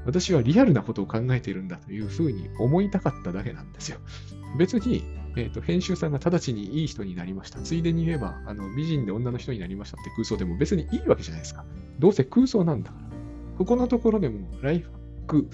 [0.05, 3.99] 私はリアルなことを考えているんだというふうに思いたかっただけなんですよ。
[4.57, 5.03] 別に、
[5.35, 7.59] えーと編集さんが直ちにいい人になりました。
[7.59, 11.65] ついでに言えば、あの美人で女の人になりましたって空想でも別にいいわけじゃないですか。
[11.99, 13.05] どうせ空想なんだから。
[13.57, 14.93] ここのところでもライフッ
[15.27, 15.49] ク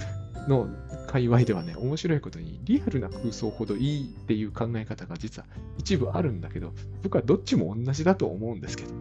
[0.48, 0.70] の
[1.08, 5.48] 界隈ではね、面白いことにリアルな空想ほどいいっていう考え方が実は
[5.78, 6.74] 一部あるんだけど、
[7.04, 8.98] 僕はどっちも同じだと思うんですけどね。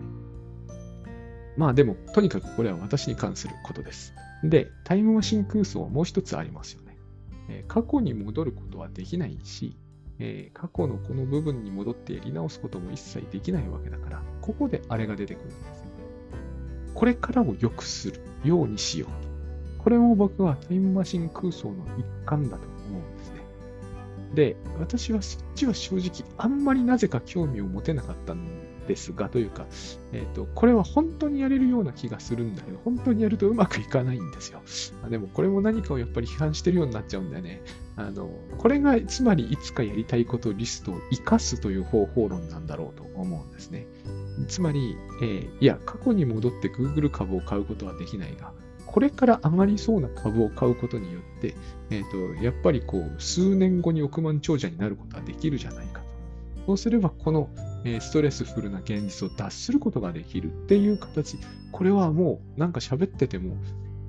[1.56, 4.14] まあでも、とにかくこれは私に関することです。
[4.44, 6.96] で、タイムマシン空想はもう一つありますよね。
[7.48, 9.76] えー過去に戻ることはできないし、
[10.18, 15.90] えー過去のこの部分に戻ってやり直すことも一切できないわけだから、ここであれが出てくるんですよね。
[16.94, 19.28] これからを良くするようにしようと。
[19.84, 23.38] これも僕はタイムマシン空想の一環だと思うんですね。
[24.34, 29.66] で、私はそっちは正直あんまりなぜか興味を持てなかったんですが、というか、
[30.12, 34.62] えっ、ー、と、これは本当にやれるような気がするんだけど、本当にやるとうまくいかないんですよ。
[35.04, 37.62] あでもこれも何かをやっぱり批判してるようになっちゃうんだよね。
[37.96, 43.86] あの、これがつまりいつかやりたいことリストを活かすという方法論なんだろうと思うんですね。
[44.48, 48.52] つまり、えー、いや、過去に戻って Google 株を買うことはできないが、
[48.86, 51.54] これから上がりそうな株を買うことによって、
[51.90, 55.97] えっ、ー、と、やっぱりこう、数年後に億万長者になることはできるじゃないか。
[56.68, 57.48] そうすれば、この、
[57.98, 61.38] ストレスフルな現実を脱することができるっていう形。
[61.72, 63.56] これはもう、なんか喋ってても、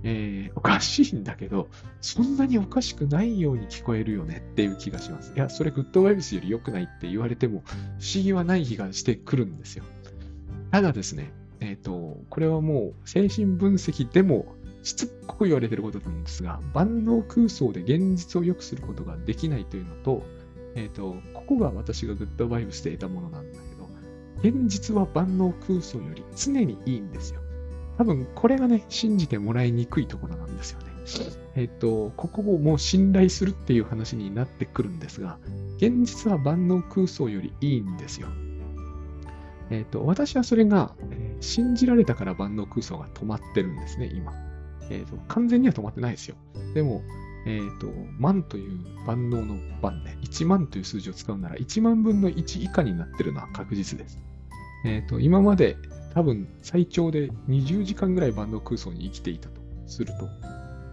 [0.04, 1.70] えー、おかしいんだけど、
[2.02, 5.32] そんなにおかしくないように聞こえるよねっていう気がします。
[5.34, 7.72] いや、それグッドワイブスより良くないって言われても、不
[8.14, 9.86] 思議はない気がしてくるんですよ。
[10.72, 11.32] ただですね、
[11.62, 14.54] えっ、ー、と、これはもう精神分析でも
[14.84, 20.24] しつこく言われてることなんですが、万能空想で現実を良くすることができないというのと、
[20.76, 23.90] えっ、ー、と、ここが私がグッドバイブスで得たものなんだけど、
[24.50, 27.42] 現実は万能空想より常にいいんですよ。
[27.98, 30.86] 多分これがね、信じてもらいにくいところなんですよね。
[31.56, 35.38] えっ、ー、と、ここをもう信頼するっていう話になってくるんですが、
[35.78, 38.30] 現実は万能空想よりいいんですよ。
[39.70, 44.34] えっ、ー、と、私はそれが、えー、信じられたから万能空想が止まってるんですね、今。
[44.90, 46.36] えっ、と、完全には止まってないですよ。
[46.74, 47.04] でも、
[47.50, 47.88] えっ、と、
[48.20, 54.20] 万という万能の万ね、1万という数字を使うなら1万分の1以下になってるのは確実です。
[54.86, 55.76] えっ、と、今まで
[56.14, 60.30] 多分最長で20時間ぐらい万能空想に生きていたとすると、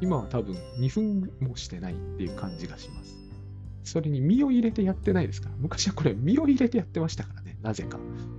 [0.01, 3.17] 今は多分2分もしてないっていう感じがします。
[3.85, 5.55] それに身を入れてやってないですから。
[5.59, 7.59] 昔はこれ身を入れてやってましたからね。
[7.63, 7.99] なぜか。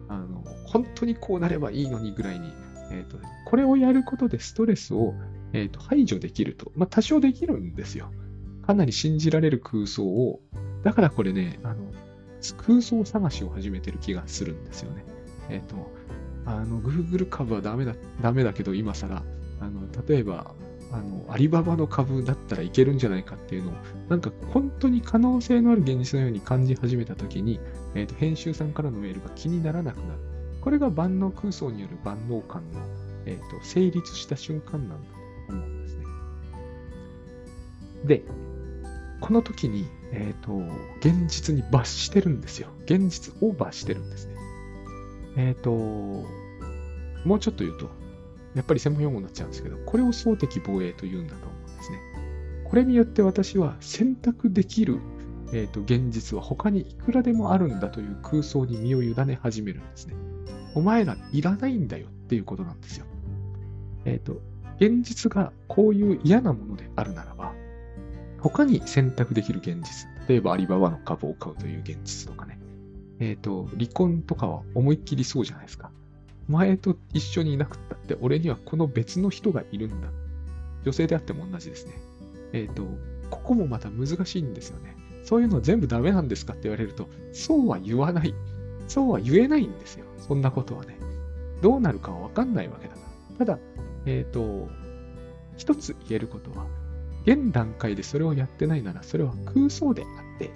[0.09, 2.51] あの、本当にこうなればいいのにぐらいに、
[2.91, 5.13] えっ、ー、と、これをやることでストレスを、
[5.53, 6.71] えーと、排除できると。
[6.75, 8.11] まあ、多少できるんですよ。
[8.65, 10.41] かなり信じられる空想を、
[10.83, 11.91] だからこれね、あの、
[12.57, 15.05] 空想探しを始めてる気がするんですよね。
[15.49, 15.91] えっ、ー、と、
[16.45, 19.23] あの、Google 株はダメだ、ダメだけど、今更、
[19.59, 20.53] あの、例えば、
[20.91, 23.73] あの、アリババの株だったらいけるんじゃないかっていうのを、
[24.09, 27.59] なんか本当に可能性のある現実のように感じ始めたときに、
[27.95, 30.19] えっ、ー、と、編集さんからのメールが気にならなくなる。
[30.61, 32.81] これが万能空想による万能感の、
[33.25, 35.16] えっ、ー、と、成立した瞬間なんだ
[35.51, 36.05] 思うんですね。
[38.05, 38.23] で、
[39.19, 40.57] この時に、えっ、ー、と、
[40.99, 42.69] 現実に罰してるんですよ。
[42.85, 44.35] 現実を罰してるんですね。
[45.35, 47.89] えっ、と、もうちょっと言うと、
[48.55, 51.99] やっぱり専門用語になっちゃうんですけど、これを総敵防衛と言うんだと思うんですね。
[52.65, 54.99] これによって私は選択できる、
[55.53, 60.15] えーと、現実は他にいくらでもあるんだという空想に身を委ね始めるんですね。
[60.75, 63.05] お前らいらないんだよっていうことなんですよ。
[64.05, 64.41] えっ、ー、と、
[64.79, 67.53] 現実がこういう嫌なものであるならば、
[68.39, 72.59] 他に選択できる現実、例えばアリババの株を買うという現実とかね、
[73.19, 75.91] えっ、ー、と、離婚とかは思いっきりそうじゃないですか。
[76.47, 80.09] 前と一緒にいなくったって、俺にはこの別の人がいるんだ。
[80.83, 81.93] 女性であっても同じですね。
[82.53, 82.83] えっ、ー、と、
[83.29, 84.95] ここもまた難しいんですよね。
[85.23, 88.33] そういうの全部ダメなんですかって言われると、そうは言わない。
[88.87, 90.05] そうは言えないんですよ。
[90.19, 90.97] そんなことはね。
[91.61, 92.99] どうなるかはわかんないわけだか
[93.39, 93.45] ら。
[93.45, 93.59] ただ、
[94.07, 94.69] えっ、ー、と、
[95.57, 96.65] 一つ言えることは、
[97.25, 100.05] 現段階でそれをやってないなら、それは空想であ
[100.35, 100.49] って、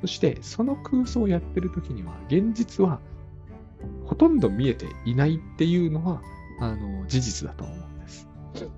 [0.00, 3.00] そしてその空想をやってる時には、現実は
[4.06, 6.22] ほとんど見えていないっていうのは、
[6.60, 8.28] あの、事実だと思うんです。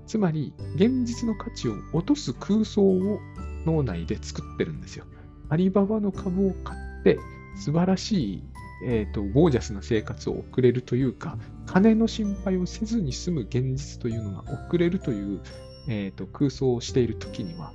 [0.07, 3.19] つまり、現実の価値を落とす空想を
[3.65, 5.05] 脳内で作ってるんですよ。
[5.49, 7.19] アリババの株を買って、
[7.55, 8.43] 素晴らしい、
[8.85, 15.41] えっ、ー、と、ゴージャスな生活を送れるというか、金の心配をせずに済む現実というのが送れるという、
[15.87, 17.73] え、ー、と、空想をしているときには、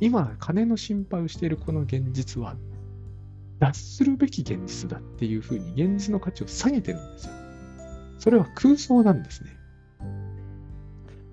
[0.00, 2.56] 今、金の心配をしているこの現実は
[3.58, 7.32] 脱するべき現実だっていうふうに現実の価値を下げてるんですよ。
[8.18, 9.50] それは空想なんですね。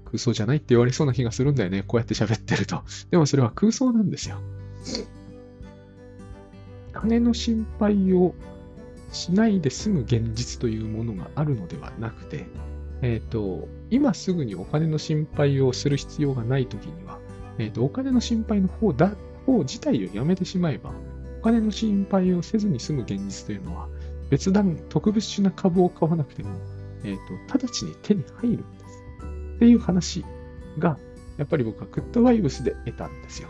[0.06, 1.84] 空想じゃないって言われそうな気がするんだよね。
[1.84, 2.84] こうやって喋ってると。
[3.10, 4.38] でもそれは空想なんですよ。
[6.94, 8.36] 金の心配を
[9.12, 12.48] しないで済む現実というものがあるのではなくて、
[13.02, 17.20] え、ー、と、今すぐにお金の心配をする必要がないときには、
[17.58, 19.14] え、ー、と、お金の心配の方だ、
[19.46, 20.94] 方自体をやめてしまえば、
[21.40, 23.88] お金の心配をせずに済む現実というのは、
[24.30, 26.50] 別段特別な株を買わなくても、
[27.04, 27.16] え、ー、
[27.48, 29.04] と、直ちに手に入るんです。
[29.56, 30.26] っていう話
[30.78, 30.98] が、
[31.38, 33.48] やっぱり僕はグッドワイブスで得たんですよ。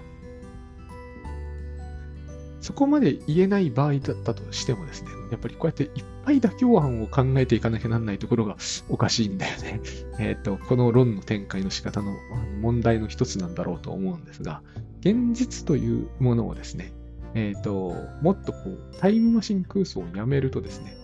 [2.62, 5.90] そこまで言えない場合だったとしてもですね、やっぱりこうやっていっ
[6.26, 8.58] ぱい妥協案を考えていかなきゃなんないところが
[8.90, 9.82] おかしいんだよね。
[10.20, 12.14] えっ、と、この論の展開の仕方の
[12.62, 14.62] 問題の一つなんだろうと思うんですが、
[15.00, 16.92] 現実というものをですね、
[17.34, 20.98] えっ、と、もっとこう、タイムマシン空想をやめるとですね、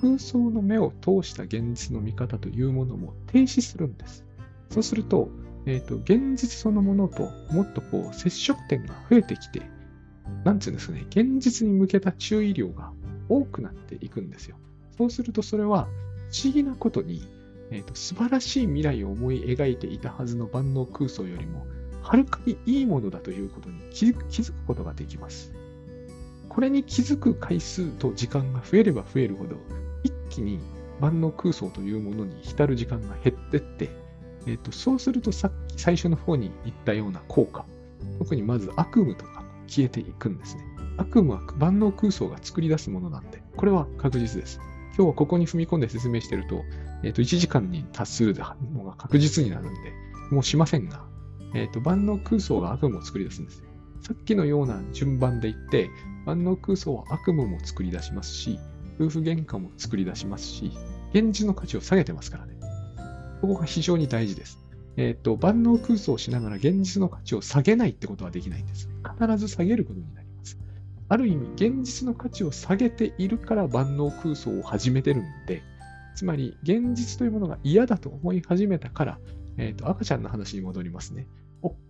[0.00, 4.24] 空想の目を通した現実の見方というものも停止するんです。
[4.70, 5.30] そうすると、
[5.66, 9.62] えっ、と、現実そのものともっとこう、接触点が増えてきて、
[10.44, 12.92] なんていうんですかね、現実に向けた注意量が
[13.28, 14.56] 多くなっていくんですよ。
[14.96, 15.88] そうするとそれは
[16.30, 17.22] 不思議なことに、
[17.70, 21.66] えーと、素晴らしい未来を思い描いていたはずの万能空想よりも、
[22.02, 25.52] はるかにいいものだということに気づくことができます。
[26.48, 29.56] これに気づく回数と時間が増えれば増えるほど、
[30.02, 30.58] 一気に
[31.00, 33.90] 万能空想というものに浸る時間が減ってって、
[34.46, 37.66] えーと、そうするとさっき最初の方に言ったような効果、
[38.18, 39.37] 特にまず悪夢とか
[39.68, 40.64] 消えていくんですね。
[40.96, 44.60] 悪夢は万能空想が作り出すものなんで、これは確実です。
[44.96, 46.64] 今日はここに踏み込んで説明してると、
[47.04, 49.92] えっ、ー、と、1時間に達するのが確実になるんで、
[50.30, 51.04] もうしませんが、
[51.54, 53.62] えっ、ー、と、万能空想が悪夢を作り出すんです。
[54.00, 55.90] さっきのような順番で言って、
[56.26, 58.58] 万能空想は悪夢も作り出しますし、
[58.98, 60.72] 夫婦喧嘩も作り出しますし、
[61.12, 62.58] 現実の価値を下げてますからね。
[63.40, 64.57] ここが非常に大事です。
[64.98, 68.90] えっ、ー、と、万能空想をしながら現実の価値を下げないってことはできないんです。
[69.20, 70.58] 必ず下げることになります。
[71.08, 75.62] ある意味、現実の価値を下げているから万能空想を始めてるんで、
[76.16, 79.18] つまり、現実というものが嫌だと思い始めたから、
[79.56, 81.28] えっ、ー、と、赤ちゃんの話に戻りますね。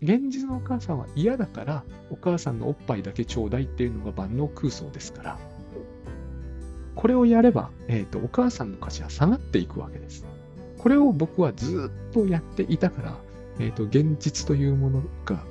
[0.03, 5.39] 現実のお母さんは嫌だから、お母さんのおっぱいだけちょうだいっていうのが万能空想ですから、
[6.95, 10.27] これをやれば、えっ、ー、と、お母さんの価値は下がっていくわけです。
[10.79, 13.19] これを僕はずっとやっていたから、
[13.59, 15.43] えっ、ー、と、現実というものが、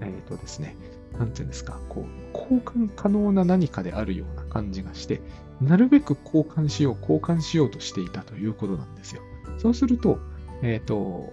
[0.00, 0.76] えっ、ー、とですね、
[1.18, 5.20] なんていうんですか、こう、交換可能な何かであるような感じがして、
[5.60, 9.22] なるべく交換しよう、交換しようとしていたということなんですよ。
[9.58, 10.18] そうすると、
[10.62, 11.32] えっ、ー、と、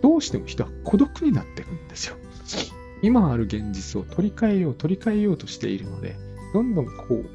[0.00, 2.16] どうしても人は孤独になっていくんですよ。
[3.02, 6.16] 今ある現実を取り替えよう、取り替えようとしているので、
[6.52, 7.26] どんどんこう、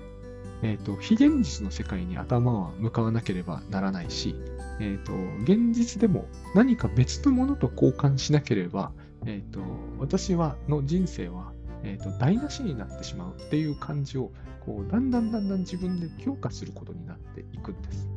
[0.64, 4.36] えっ、ー、と、非現実の世界に頭は向かわなければならないし、
[4.80, 5.14] えっ、ー、と、
[5.44, 8.92] 現実でも何か別のものと交換しなければ、
[9.26, 9.62] えっ、ー、と、
[10.00, 11.52] 私は、の人生は、
[11.84, 14.32] えっ、と、台無しになってしまうっていう感じを、
[14.66, 18.08] こう、だんだんだんだん自分で強化することになっていくんです。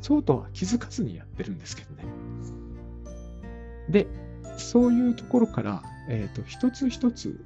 [0.00, 2.04] そうとは気づかずにやってるんですけどね。
[3.88, 4.06] で、
[4.56, 7.44] そういうところから、えっ、と、一つ一つ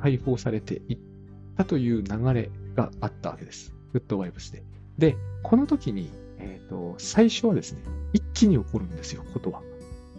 [0.00, 0.98] 解放されていっ
[1.56, 3.74] たという流れがあったわけです。
[3.92, 4.62] グッドワイブスで。
[4.98, 6.10] で、この時に、
[6.46, 7.82] えっ、ー、と、最初はですね、
[8.12, 9.62] 一気に起こるんですよ、ことは。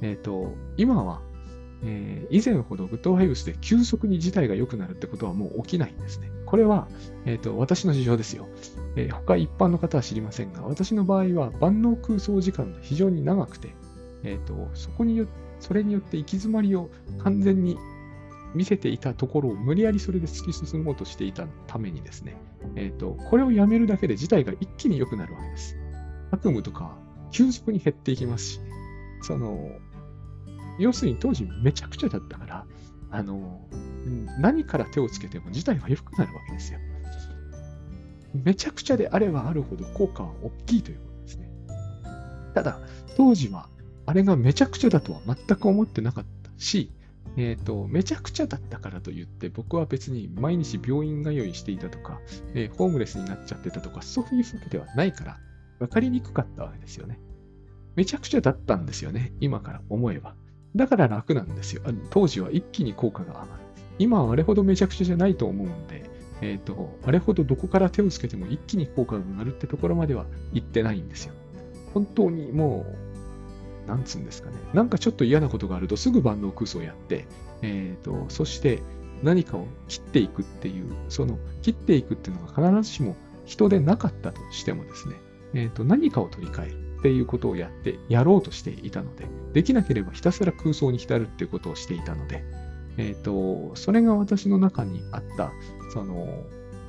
[0.02, 1.22] えっ、ー、と、今は、
[1.84, 6.30] えー、以前ほどグッドワイブスで急速に事態が良くなるってことはもう起きないんですね。
[6.46, 6.88] これは、
[7.26, 8.48] えっ、と、私の事情ですよ。
[8.96, 13.70] え他一般の方は知りませんが、私の場合は万能空想時間が非常に長くて、
[14.24, 15.28] えっ、と、そこによ
[15.60, 17.78] それによって行き詰まりを完全に
[18.54, 22.38] 見せていたところを無理やりそれで突き進もうとしていたためにですね、
[22.76, 25.78] えっ、と、これをやめるだけで事態が一気に良くなるわけです。
[26.32, 26.98] 悪夢とか
[27.32, 28.60] 急速に減っていきますし、
[29.22, 29.70] その、
[30.80, 32.66] 要するに当時めちゃくちゃだったから、
[33.12, 33.62] あの、
[34.40, 36.80] 何から手をつけても事態は良くなるわけですよ。
[38.34, 41.50] めちゃくちゃであればあるほど効果は大きいということですね。
[42.54, 42.80] ただ、
[43.16, 43.70] 当時は
[44.06, 46.92] あれがめちゃくちゃだとは全く思ってなかったし、
[47.36, 52.20] えっ、ー、と、めちゃくちゃだったからといって、僕は別に毎日病院通いしていたとか、
[52.56, 55.38] えー、ホームレスになっちゃってたとか、そういうわけではないから、
[55.80, 57.20] 分かりにくかったわけですよね。
[57.96, 59.34] めちゃくちゃだったんですよね。
[59.40, 60.36] 今から思えば。
[60.76, 61.82] だから楽なんですよ。
[62.12, 63.50] 当時は一気に効果が上がる。
[64.00, 66.08] 今はあれほどめちゃくちゃじゃないと思うんで、
[66.42, 71.34] えっ、ー、と、あれほどどこから手をつけても一気に効果が上がるってところまでは行ってないんですよ。
[71.94, 72.86] 本当にも
[73.86, 74.58] う、なんつうんですかね。
[74.74, 77.26] なんかちょっと嫌なことがあるとすぐ万能空想をやって、
[77.64, 78.84] えっ、ー、と、そして
[79.24, 83.16] 何かを切っていくっていう、その切っていくっていうのが必ずしも
[83.46, 85.16] 人でなかったとしてもですね、
[85.58, 92.44] えーと、何かを取り替えるっていうことをやって、やろうとしていたので、できなければひたすら空想に浸るっていうことをしていたので、
[92.98, 95.52] え、ー、と、それが私の中にあった、
[95.92, 96.28] その、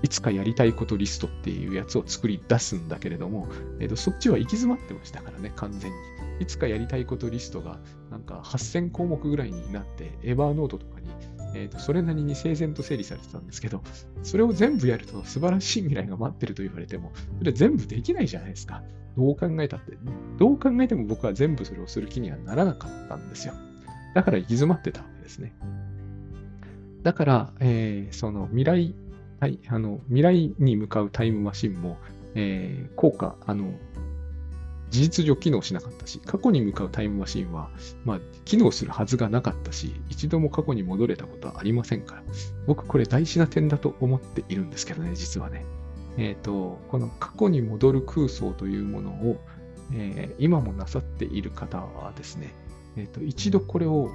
[0.03, 3.49] いつかやりたいことリストっていうやつを作り出すんだけれども、
[3.81, 5.97] えーと、そっちは行き詰まってましたからね、完全に。
[6.41, 10.98] いつかやりたいことリストがなんか8000項目ぐらいになって、エバーノートとか
[11.55, 13.83] えーと、それなりに整然と整理されてたんですけど、
[14.23, 18.83] それを全部やると素晴らしい未来が待ってると言われても、それ全部できないじゃないですか。
[19.17, 19.97] どう考えたって。
[20.39, 23.55] どう考えても僕は全部それをする気にはならなかったんですよ。
[24.15, 25.55] だから行き詰まってたわけですね。
[27.03, 28.95] だから、えー、その未来、
[29.41, 31.97] はい、あの未来に向かうタイムマシンも、
[32.35, 33.73] えー、効果、あの、
[34.91, 37.71] 事実上機能しなかったし、過去に向かうタイムマシンは、
[38.05, 42.23] まあ、機能するはずがなかったし、一度も過去に戻れたことはありませんから、
[42.67, 45.65] 僕これ大事な点だと思っているんですけどね、実はね。
[46.17, 49.41] えっ、ー、と、この過去に戻る空想というものを、
[49.93, 52.55] えー、今もなさっている方はですね、
[52.97, 54.11] えっ、ー、と、一度これを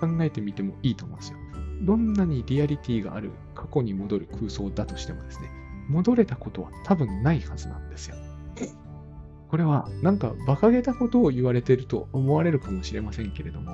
[0.00, 1.38] 考えてみてもいいと思うんですよ。
[1.82, 5.50] どんなにリアリティがある過去に戻る空想だとしてもですね、
[5.88, 8.16] 戻れたことは多分ないはずなんですよ。
[9.48, 13.72] これはなんか馬鹿げたことを言われていると思われるかもしれませんけれども、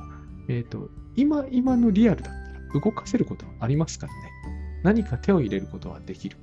[0.48, 4.18] え、ー、と、今、今のリアルだったら動かせることはありますからね。
[4.82, 6.36] 何か手を入れることはできる。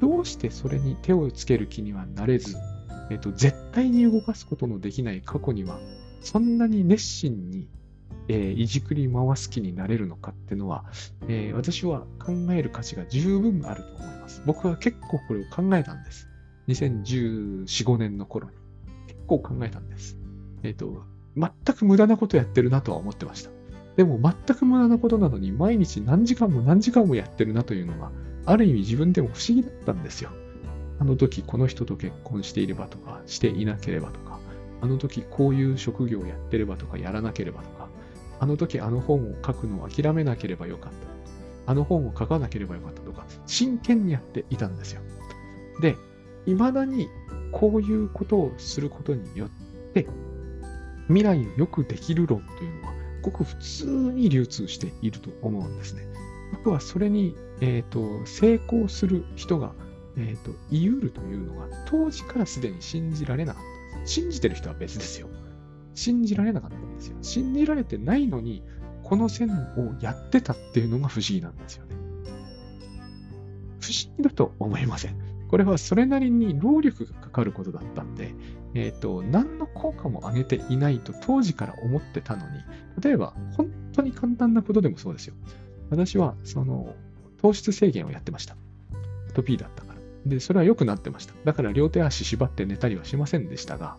[0.00, 2.56] どうしてそれに手をつける気にはなれず、
[3.10, 5.78] え、ー、と、絶対に動かすことのできない過去には、
[6.22, 7.68] そんなに熱心に、
[8.28, 10.84] えー、いじくり回す気になれるのかっていうのは、
[11.28, 14.42] え、私は考える価値が十分あると思います。
[14.46, 16.28] 僕は結構これを考えたんです。
[16.68, 18.54] 2014、5年の頃に。
[19.06, 20.18] 結構考えたんです。
[20.62, 21.02] えっ、ー、と、
[21.36, 23.50] 全く無駄なことやってるなとは思ってました。
[23.96, 28.10] でも全く無駄なことなのに毎日何時間も何時間もやってるなというのは、
[28.46, 30.30] ある意味自分でも不思議だったんですよ。
[30.98, 34.38] あの時この人と結婚していればとか、していなければとか、
[34.80, 37.88] あの時こういう職業をやってればとか、やらなければとか、
[38.40, 41.12] あの時あの本を書くのを諦めなければよかったとか、
[41.66, 45.02] あの本を書かなければよかったとか、真剣にやっていたんですよ。
[45.80, 45.96] で、
[46.46, 47.08] 未だに
[47.52, 49.50] こういうことをすることによっ
[49.92, 50.06] て、
[51.08, 56.02] 未来をよくできる論というのは、ごく普通に流通していると思うんですね。
[56.52, 59.72] 僕はそれに、えーと、成功する人が、
[60.16, 63.62] えーと、言い得るというのが、当時からすでに信じられなかっ
[63.94, 64.14] たです。
[64.14, 65.28] 信じてる人は別ですよ。
[65.94, 67.16] 信じられなかったんですよ。
[67.22, 68.62] 信じられてないのに、
[69.02, 71.94] この線をやってたっていうのが不思議なんですよね。
[73.80, 75.33] 不思議だと思いません。
[75.54, 78.34] これはそれなりに労力がかかることだったんで、
[78.74, 82.58] えっ、ー、と、何の効果も上げていないと当時から思ってたのに、
[83.00, 85.34] 例えば、本当に簡単なことでもそうですよ。
[85.90, 86.96] 私は、その、
[87.40, 88.56] 糖質制限をやってました。
[89.30, 90.00] アトピーだったから。
[90.26, 91.34] で、それは良くなってました。
[91.44, 93.96] だから両手足縛って寝たりはしませんでしたが、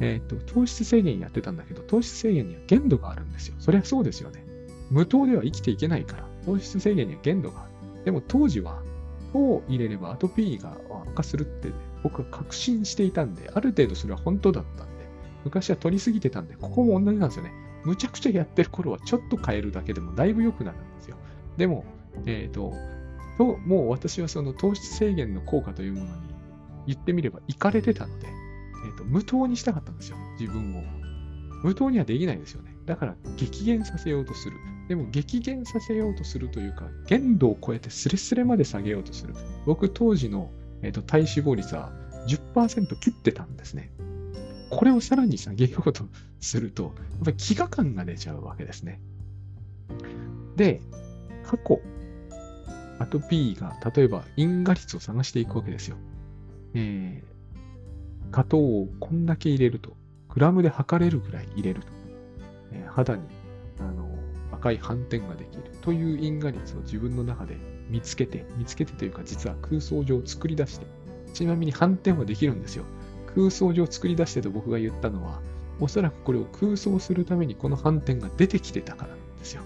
[0.00, 3.56] えっ、ー、と、糖質制限やってたんだけど、糖質制限には限度があるんですよ。
[3.58, 4.42] そりゃそうですよね。
[4.90, 7.72] 無糖では生きていけないから、糖質制限には限度がある。
[8.06, 8.82] でも当時は、
[9.38, 11.72] を入れればアトピーが悪化するって
[12.02, 15.06] 僕は確信していたんで、ある程度それは本当だったんで、
[15.44, 17.52] 昔は取りすぎてたんで、ここも同じなんですよね。
[17.84, 21.16] むちゃくちゃやってる頃はちょっと変えるだけでもだいぶ良くなるんですよ。
[21.56, 21.84] でも、
[22.26, 22.72] えっ、ー、と、
[23.36, 26.12] と、もう私はその糖質制限の効果というものに
[26.86, 28.28] 言ってみれば行かれてたので、
[28.86, 30.82] え、ー、と、無糖にしたかったんですよ、自分を。
[31.62, 32.76] 無糖にはできないですよね。
[32.86, 34.56] だから激減させようとする。
[34.88, 39.34] でも激減させようとするというか、限度を超えてスレスレまで下げようとする。
[39.64, 40.50] 僕当時の、
[40.82, 41.92] えーと、体脂肪率は
[42.28, 43.90] 10%切ってたんですね。
[44.70, 46.04] これをさらに下げようと
[46.40, 46.92] すると、やっ
[47.24, 49.00] ぱり飢餓感が出ちゃうわけですね。
[50.56, 50.80] で、
[51.44, 51.80] 過去、
[52.98, 55.96] アトピーが、例えば因果率を探していくわけですよ。
[56.74, 59.96] えー、加糖をこんだけ入れると、
[60.28, 61.86] グラムで測れるぐらい入れると、
[62.72, 63.22] えー、肌に
[63.78, 64.13] あの
[64.64, 67.58] 赤い斑点ができるという因果率を自分の中で
[67.90, 70.86] 見つけて、見つけてというか実は空想上を作り出して、
[71.34, 72.84] ちなみに反転はできるんですよ。
[73.34, 75.42] 空想上を作り出してと僕が言ったのは、
[75.80, 79.62] おそらくこれを空想するためにこの反転が出てきてたからなんですよ。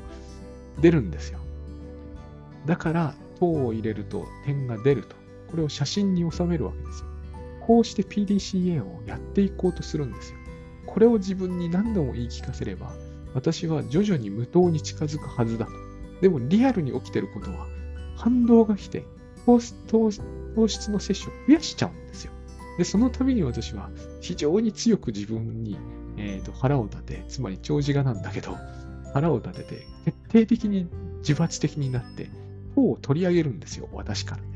[0.81, 1.39] 出るんですよ。
[2.67, 5.15] だから、糖を入れると点が出ると。
[5.53, 7.07] これを写真に収めるわけですよ。
[7.61, 10.39] こうして PDCA をやっていこうとするんですよ。
[10.87, 12.93] これを自分に何度も言い聞かせれば、
[13.35, 15.73] 私は徐々に無糖に近づくはずだと。
[16.21, 17.67] でもリアルに起きてることは、
[18.17, 19.05] 反動が来て
[19.47, 22.33] 糖質の摂取を増やしちゃうんですよ。
[22.79, 25.79] で、その度に私は非常に強く自分に、
[26.17, 28.57] えーと、腹を立て、つまり長寿がなんだけど、
[29.15, 29.87] 腹を立てて、
[30.31, 32.31] 徹底的に自発的になって、
[32.75, 34.49] 糖を取り上げるんですよ、私からね。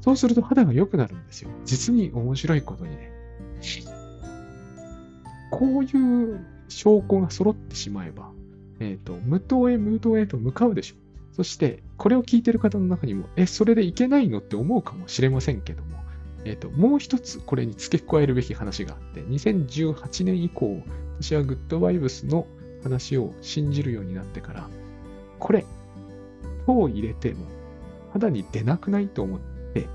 [0.00, 1.50] そうすると肌が良くなるんですよ。
[1.64, 3.12] 実に面白いことにね。
[5.50, 8.30] こういう証拠が揃ってしまえば、
[8.78, 11.34] えっ、ー、と、無糖へ無糖へと向かうでしょう。
[11.34, 15.98] そして、これを聞いてる方の中にも、え、それでいけないのって思うかもしれませんけども、
[16.44, 20.82] えっ、ー、と、もう一つこれに付け加えるべき話があって、2018年以降、
[21.20, 22.46] 私はグッドバイブスの
[22.82, 24.68] 話を信じるようになってから、
[25.38, 25.66] これ、
[26.66, 27.46] 糖を入れても
[28.12, 29.40] 肌に出なくないと思っ
[29.74, 29.88] て、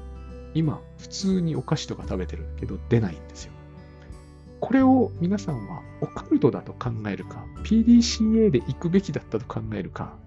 [0.54, 3.54] 今、普通にお菓子とか食べてるけど出ないんですよ。
[4.66, 10.18] これを皆さんはオカルトだと考えるか、PDCA で行くべきだったと考えるか、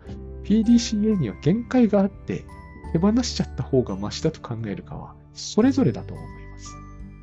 [0.44, 2.44] PDCA には限界があって
[2.92, 6.76] 手放しちゃった方がマシだと考えるかは、それぞれだと思います。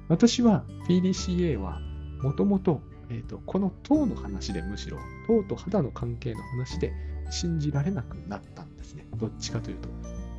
[0.09, 1.79] 私は PDCA は
[2.21, 6.91] もともと、えーと、この糖の話でむしろ、糖と肌の関係の話で
[7.31, 9.07] 信じられなくなったんですね。
[9.15, 9.87] どっちかというと。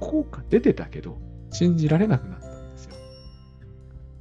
[0.01, 1.17] 効果出てたけど、
[1.53, 2.97] 信じられなくなったんですよ。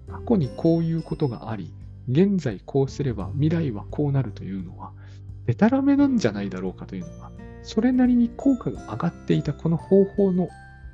[0.08, 1.74] 過去にこういうことがあり、
[2.10, 4.92] 現在こうすれば未来はこうなるというのは、
[5.46, 7.32] でたらめなんじゃないだろうかというのが、
[7.64, 10.50] それなりに効果が上がっていたこの方法の、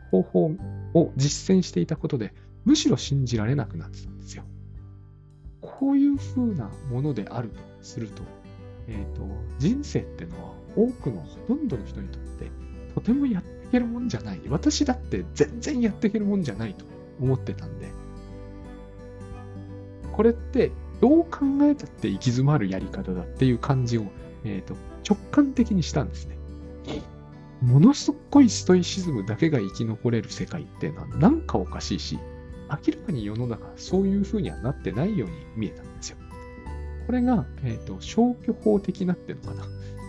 [0.09, 0.51] 方法
[0.93, 2.33] を実践していたことで、
[2.65, 4.43] むしろ信じられなくなってたんですよ。
[5.61, 8.23] こういうふうなものであるとすると、
[8.87, 12.51] えっ、ー、と、人生ってのは多くのほとんどの人にとって
[12.93, 14.41] とてもやっていけるもんじゃない。
[14.49, 16.85] 私だって全然やっていけるもんじゃないと
[17.19, 17.89] 思ってたんで、
[20.11, 20.71] これって
[21.01, 24.05] どう考えたって行き詰まるやり方だっていう感じを、
[24.43, 24.75] えーと、
[25.07, 26.37] 直感的にしたんですね。
[27.61, 32.17] ものすっごいストイシズムだけが生き残れる世界っていうのはなんかおかしいし、
[32.69, 36.17] 明らかに世の中そういう風にはなってないように見えたんですよ。
[37.05, 39.65] これが、えっ、ー、と、消去法的なっていうのかな。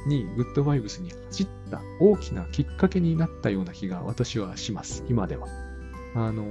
[0.06, 5.04] に、グッドバイブスに走った大きなきっかけになったような気が私はします。
[5.08, 5.48] 今では。
[6.14, 6.44] あの、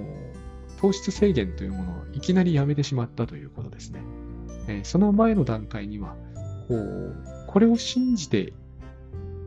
[0.80, 4.04] 糖質制限というものをいきなりやめてしまったということですね。
[4.68, 6.16] えー、その前の段階には、
[6.68, 7.16] こう、
[7.48, 8.54] これを信じて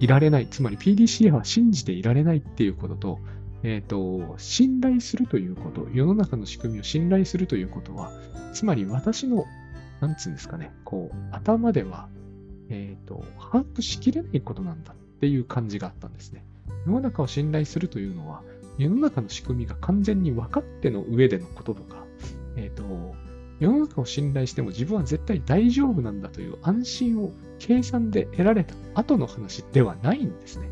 [0.00, 3.18] いられない、つまり PDCA は信じていられないっていうことと、
[3.62, 8.12] えっ、ー、と、信頼するということ、世の中の仕組みを信頼するということは、
[8.52, 9.46] つまり私の、
[10.00, 12.08] なんつうんですかね、こう、頭では、
[12.68, 16.44] えっ、ー、と、把握しきれないことなんだっていう感じがあったんですね。
[16.86, 18.42] 世の中を信頼するというのは、
[18.76, 22.04] 世の中の仕組みが完全に分かっての上でのこととか、
[22.56, 23.14] えっ、ー、と、
[23.64, 30.68] 世の中を信頼しても自分は絶対大丈夫なんだという安心を計算で得られた後の話ではないんですね。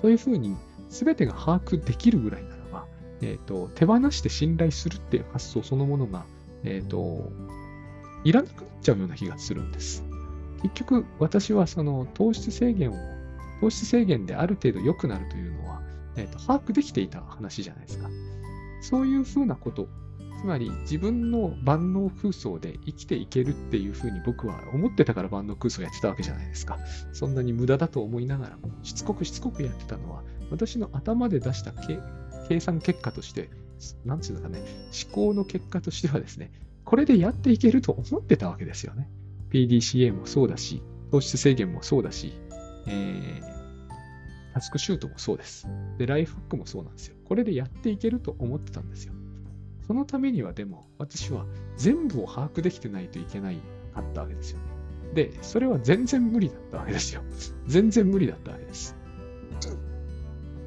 [0.00, 0.56] そういうふうに
[0.88, 2.86] 全てが把握できるぐらいならば、
[3.20, 6.24] え、ー、と、手放して信頼するっていう発想そのものが、
[6.62, 7.32] え、ー、と、
[8.24, 10.04] いらなくなっちゃうような気がするんです。
[10.62, 12.94] 結局、私はその糖質制限を、
[13.60, 15.82] 糖質制限である程度良くなるというのは、
[16.16, 18.08] えっ、ー、と、把握できていた話じゃないですか。
[18.80, 19.88] そういうふうなこと
[20.40, 26.78] つまり自分の万能空想で生きていけるっていうふうに僕は思ってたから万能空想やってたわけじゃないですか。
[27.12, 31.72] そんなに無駄だと思いながらも、しつこくしつこくやってたのは、私の頭で出した
[32.48, 33.50] 計算結果として、
[34.04, 34.60] なんていうのかね、
[35.04, 36.52] 思考の結果としてはですね、
[36.84, 39.10] これでやっていけると思ってたわけですよね。
[39.50, 42.32] PDCA もそうだし、糖質制限もそうだし、
[42.86, 45.66] えー、タスクシュートもそうです。
[45.98, 47.16] で、ライフハックもそうなんですよ。
[47.24, 49.14] これでやっていけると思ってたんですよ。
[49.88, 51.46] そのためにはでも、私は
[51.78, 53.56] 全部を把握できてないといけない
[53.94, 54.64] かったわけですよね。
[55.14, 57.22] で、それは全然無理だったわけですよ。
[57.66, 58.94] 全然無理だったわけです。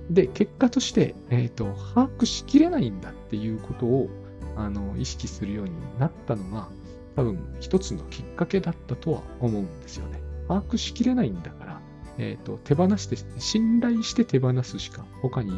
[0.10, 4.10] で、結果として、えっ、ー、と、把握しきれないんだっていうことを、
[4.56, 6.68] あの、意識するようになったのが、
[7.16, 10.20] 多分一つのきっかけだったとは思うんですよね。
[10.48, 11.82] 把握しきれないんだから、
[12.18, 15.54] えっ、ー、と、手放して、信頼して手放すしか他に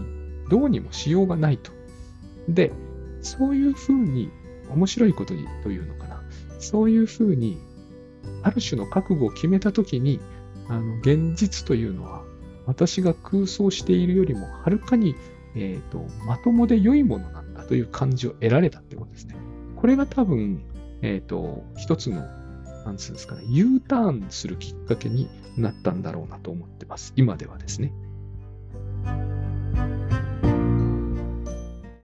[0.49, 1.71] どうにもしようがないと。
[2.49, 2.73] で、
[3.23, 4.29] そういうふうに、
[4.69, 6.23] 面白いことにというのかな。
[6.59, 7.57] そういうふうに、
[8.43, 10.19] ある種の覚悟を決めたときに、
[10.67, 12.23] あの、現実というのは、
[12.65, 15.15] 私が空想しているよりも、はるかに、
[15.55, 19.35] えっ、ー、と、まともで良いものなんだという感じを得られたってことですね。
[19.75, 20.63] これが多分、
[21.01, 22.21] えっ、ー、と、一つの、
[22.85, 27.13] なんつうんですかね、U ターンするきっかけになったんだろうなと思ってます。
[27.15, 27.93] 今ではですね。